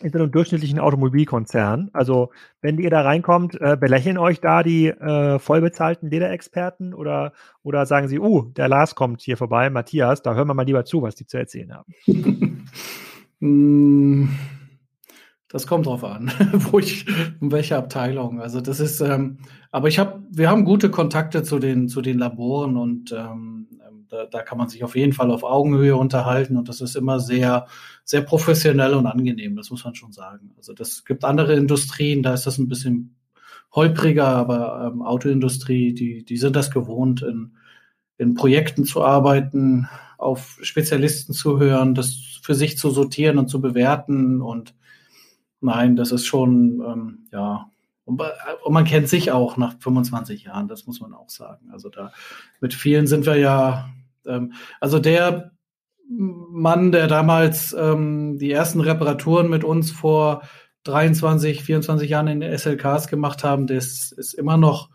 [0.00, 1.90] in so einem durchschnittlichen Automobilkonzern?
[1.92, 2.30] Also,
[2.60, 7.32] wenn ihr da reinkommt, äh, belächeln euch da die äh, vollbezahlten Lederexperten oder,
[7.62, 10.84] oder sagen sie, uh, der Lars kommt hier vorbei, Matthias, da hören wir mal lieber
[10.84, 11.94] zu, was die zu erzählen haben?
[15.48, 17.06] Das kommt drauf an, wo ich,
[17.40, 18.40] in welcher Abteilung.
[18.40, 19.38] Also das ist, ähm,
[19.70, 23.68] aber ich habe, wir haben gute Kontakte zu den, zu den Laboren und ähm,
[24.08, 27.20] da, da kann man sich auf jeden Fall auf Augenhöhe unterhalten und das ist immer
[27.20, 27.66] sehr,
[28.04, 30.52] sehr professionell und angenehm, das muss man schon sagen.
[30.56, 33.16] Also das gibt andere Industrien, da ist das ein bisschen
[33.72, 37.56] holpriger, aber ähm, Autoindustrie, die, die sind das gewohnt, in,
[38.18, 39.88] in Projekten zu arbeiten,
[40.18, 44.74] auf Spezialisten zu hören, das für sich zu sortieren und zu bewerten und
[45.60, 47.70] nein, das ist schon, ähm, ja,
[48.04, 48.22] und,
[48.68, 51.70] man kennt sich auch nach 25 Jahren, das muss man auch sagen.
[51.72, 52.12] Also da
[52.60, 53.88] mit vielen sind wir ja
[54.26, 55.52] ähm, also der
[56.08, 60.42] Mann, der damals ähm, die ersten Reparaturen mit uns vor
[60.84, 64.90] 23, 24 Jahren in den SLKs gemacht haben, der ist, ist immer noch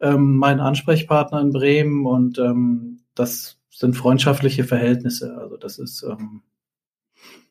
[0.00, 5.36] ähm, mein Ansprechpartner in Bremen und ähm, das sind freundschaftliche Verhältnisse.
[5.38, 6.42] Also das ist ähm,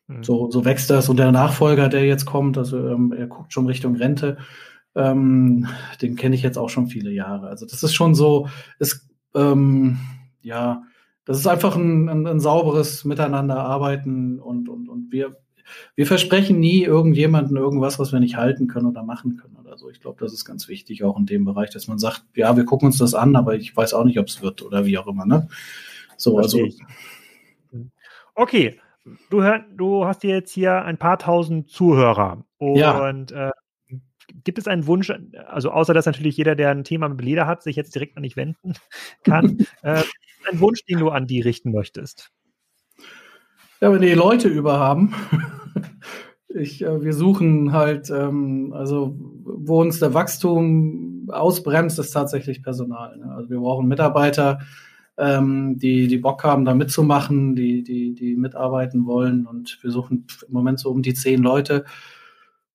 [0.08, 0.24] mhm.
[0.24, 1.08] so, so wächst das.
[1.08, 4.38] Und der Nachfolger, der jetzt kommt, also ähm, er guckt schon Richtung Rente,
[4.94, 5.66] ähm,
[6.02, 7.48] den kenne ich jetzt auch schon viele Jahre.
[7.48, 8.48] Also das ist schon so,
[8.78, 9.98] ist ähm,
[10.40, 10.82] ja
[11.26, 15.36] das ist einfach ein, ein, ein sauberes Miteinander arbeiten und, und, und wir,
[15.96, 19.90] wir versprechen nie irgendjemanden irgendwas, was wir nicht halten können oder machen können oder so.
[19.90, 22.64] Ich glaube, das ist ganz wichtig, auch in dem Bereich, dass man sagt, ja, wir
[22.64, 25.08] gucken uns das an, aber ich weiß auch nicht, ob es wird oder wie auch
[25.08, 25.26] immer.
[25.26, 25.48] Ne?
[26.16, 26.60] So, also.
[28.36, 28.78] Okay,
[29.30, 33.08] du, hör, du hast jetzt hier ein paar tausend Zuhörer und ja.
[33.48, 33.50] äh,
[34.44, 35.12] gibt es einen Wunsch,
[35.46, 38.22] also außer dass natürlich jeder, der ein Thema mit Leder hat, sich jetzt direkt an
[38.22, 38.74] dich wenden
[39.24, 40.02] kann, äh,
[40.48, 42.30] einen Wunsch, den du an die richten möchtest?
[43.80, 45.14] Ja, wenn die Leute über haben.
[46.48, 53.16] ich, äh, wir suchen halt, ähm, also wo uns der Wachstum ausbremst, ist tatsächlich Personal.
[53.18, 53.30] Ne?
[53.32, 54.60] Also wir brauchen Mitarbeiter,
[55.18, 59.46] ähm, die, die Bock haben, da mitzumachen, die, die, die mitarbeiten wollen.
[59.46, 61.84] Und wir suchen im Moment so um die zehn Leute.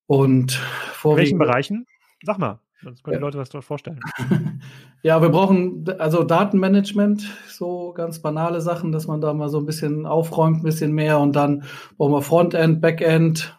[0.07, 1.85] Und vor welchen Bereichen?
[2.23, 3.99] Sag mal, sonst können die Leute was dort vorstellen.
[5.03, 9.65] ja, wir brauchen also Datenmanagement, so ganz banale Sachen, dass man da mal so ein
[9.65, 11.19] bisschen aufräumt, ein bisschen mehr.
[11.19, 11.63] Und dann
[11.97, 13.57] brauchen wir Frontend, Backend,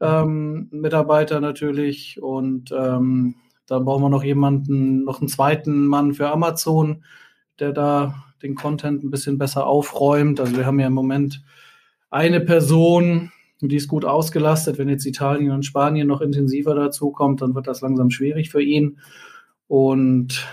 [0.00, 2.22] ähm, Mitarbeiter natürlich.
[2.22, 3.34] Und ähm,
[3.66, 7.02] dann brauchen wir noch jemanden, noch einen zweiten Mann für Amazon,
[7.60, 10.40] der da den Content ein bisschen besser aufräumt.
[10.40, 11.42] Also wir haben ja im Moment
[12.10, 14.78] eine Person, die ist gut ausgelastet.
[14.78, 18.62] Wenn jetzt Italien und Spanien noch intensiver dazu kommt, dann wird das langsam schwierig für
[18.62, 18.98] ihn.
[19.66, 20.46] Und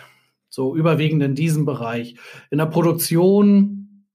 [0.50, 2.16] so überwiegend in diesem Bereich.
[2.50, 4.06] In der Produktion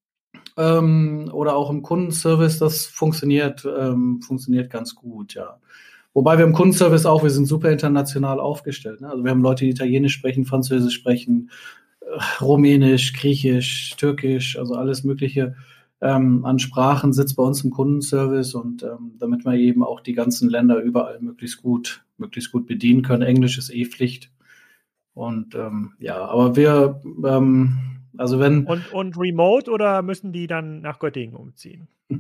[0.57, 5.59] ähm, oder auch im Kundenservice, das funktioniert, ähm, funktioniert ganz gut, ja.
[6.13, 9.01] Wobei wir im Kundenservice auch, wir sind super international aufgestellt.
[9.01, 9.09] Ne?
[9.09, 11.51] Also wir haben Leute, die Italienisch sprechen, Französisch sprechen,
[12.41, 15.55] Rumänisch, Griechisch, Türkisch, also alles Mögliche
[16.01, 20.15] ähm, an Sprachen sitzt bei uns im Kundenservice und ähm, damit wir eben auch die
[20.15, 23.23] ganzen Länder überall möglichst gut, möglichst gut bedienen können.
[23.23, 24.31] Englisch ist eh Pflicht.
[25.13, 27.79] Und ähm, ja, aber wir, ähm,
[28.17, 28.65] also wenn.
[28.65, 31.89] Und, und remote oder müssen die dann nach Göttingen umziehen?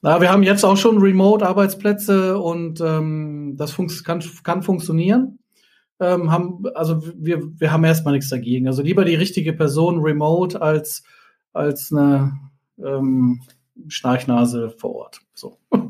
[0.00, 5.40] Na, wir haben jetzt auch schon Remote-Arbeitsplätze und ähm, das kann, kann funktionieren
[6.00, 8.66] ähm, haben, also wir, wir haben erstmal nichts dagegen.
[8.66, 11.02] Also lieber die richtige Person remote als,
[11.52, 12.38] als eine
[12.82, 13.40] ähm,
[13.86, 15.20] Schnarchnase vor Ort.
[15.34, 15.56] So.
[15.72, 15.88] ja,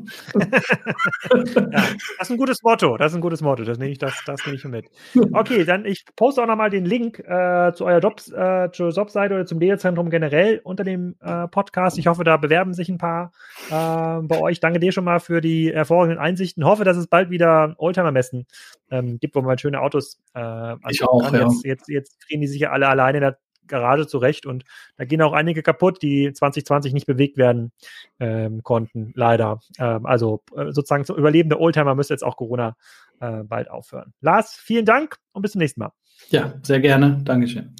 [1.71, 2.97] das ist ein gutes Motto.
[2.97, 3.63] Das ist ein gutes Motto.
[3.63, 4.85] Das nehme ich, das, das nehme ich mit.
[5.33, 9.33] Okay, dann ich poste auch nochmal den Link äh, zu eurer Jobs, äh, zur Jobseite
[9.33, 11.97] oder zum Lehrzentrum generell unter dem äh, Podcast.
[11.97, 13.31] Ich hoffe, da bewerben sich ein paar
[13.69, 14.59] äh, bei euch.
[14.59, 16.65] Danke dir schon mal für die hervorragenden Einsichten.
[16.65, 18.45] Hoffe, dass es bald wieder Oldtimer-Messen
[18.91, 21.47] ähm, gibt, wo man schöne Autos äh, Ich auch, ja.
[21.47, 23.39] Jetzt, jetzt, jetzt drehen die sich ja alle alleine in der
[23.69, 24.65] Garage zurecht und
[24.97, 27.71] da gehen auch einige kaputt, die 2020 nicht bewegt werden
[28.19, 29.61] ähm, konnten, leider.
[29.77, 32.75] Ähm, also äh, sozusagen zum Überleben der Oldtimer müsste jetzt auch Corona
[33.19, 34.13] äh, bald aufhören.
[34.21, 35.91] Lars, vielen Dank und bis zum nächsten Mal.
[36.29, 37.21] Ja, sehr gerne.
[37.23, 37.75] Dankeschön.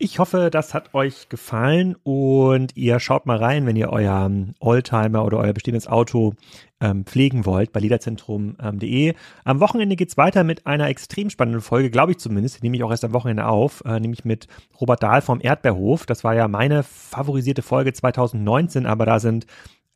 [0.00, 4.30] Ich hoffe, das hat euch gefallen und ihr schaut mal rein, wenn ihr euer
[4.60, 6.34] Oldtimer oder euer bestehendes Auto
[6.80, 9.14] ähm, pflegen wollt bei lederzentrum.de.
[9.42, 12.58] Am Wochenende geht's weiter mit einer extrem spannenden Folge, glaube ich zumindest.
[12.58, 14.46] Die nehme ich auch erst am Wochenende auf, äh, nämlich mit
[14.80, 16.06] Robert Dahl vom Erdbeerhof.
[16.06, 19.46] Das war ja meine favorisierte Folge 2019, aber da sind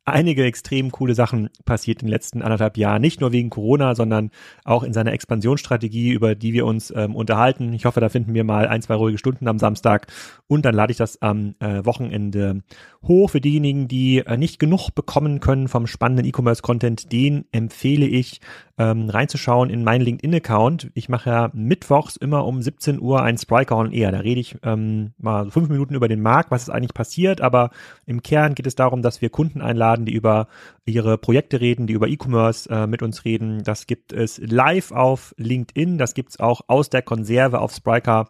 [0.05, 3.01] einige extrem coole Sachen passiert in den letzten anderthalb Jahren.
[3.01, 4.31] Nicht nur wegen Corona, sondern
[4.65, 7.73] auch in seiner Expansionsstrategie, über die wir uns ähm, unterhalten.
[7.73, 10.07] Ich hoffe, da finden wir mal ein, zwei ruhige Stunden am Samstag
[10.47, 12.63] und dann lade ich das am äh, Wochenende
[13.03, 13.29] hoch.
[13.29, 18.41] Für diejenigen, die äh, nicht genug bekommen können vom spannenden E-Commerce-Content, den empfehle ich,
[18.77, 20.89] ähm, reinzuschauen in meinen LinkedIn-Account.
[20.95, 24.11] Ich mache ja mittwochs immer um 17 Uhr ein Spriker on Air.
[24.11, 27.69] Da rede ich ähm, mal fünf Minuten über den Markt, was ist eigentlich passiert, aber
[28.05, 30.47] im Kern geht es darum, dass wir Kunden einladen, die über
[30.85, 33.63] ihre Projekte reden, die über E-Commerce äh, mit uns reden.
[33.63, 38.27] Das gibt es live auf LinkedIn, das gibt's auch aus der Konserve auf Spriker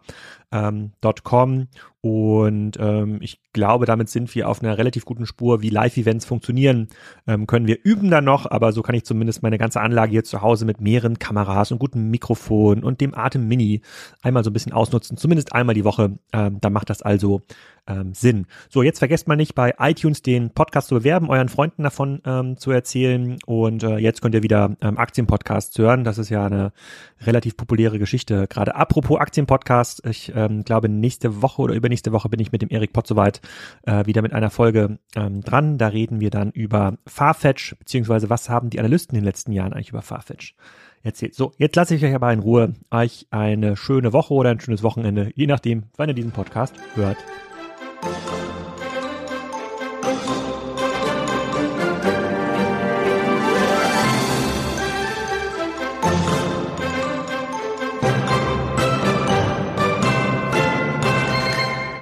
[0.54, 0.92] ähm,
[1.24, 1.66] .com
[2.00, 6.88] und ähm, ich glaube, damit sind wir auf einer relativ guten Spur, wie Live-Events funktionieren.
[7.26, 10.22] Ähm, können wir üben dann noch, aber so kann ich zumindest meine ganze Anlage hier
[10.22, 13.80] zu Hause mit mehreren Kameras und gutem Mikrofon und dem Atem Mini
[14.22, 16.18] einmal so ein bisschen ausnutzen, zumindest einmal die Woche.
[16.32, 17.40] Ähm, da macht das also
[17.86, 18.46] ähm, Sinn.
[18.68, 22.56] So, jetzt vergesst mal nicht bei iTunes den Podcast zu bewerben, euren Freunden davon ähm,
[22.56, 26.04] zu erzählen und äh, jetzt könnt ihr wieder ähm, Aktienpodcasts hören.
[26.04, 26.72] Das ist ja eine
[27.22, 28.46] relativ populäre Geschichte.
[28.48, 32.62] Gerade apropos Aktienpodcast, ich ähm, glaube nächste Woche oder über nächste Woche bin ich mit
[32.62, 33.40] dem Erik Pott soweit
[33.82, 35.78] äh, wieder mit einer Folge ähm, dran.
[35.78, 39.72] Da reden wir dann über Farfetch, beziehungsweise was haben die Analysten in den letzten Jahren
[39.72, 40.54] eigentlich über Farfetch
[41.02, 41.34] erzählt.
[41.34, 42.74] So, jetzt lasse ich euch aber in Ruhe.
[42.90, 47.18] Euch eine schöne Woche oder ein schönes Wochenende, je nachdem, wann ihr diesen Podcast hört.
[48.04, 48.33] Thank you.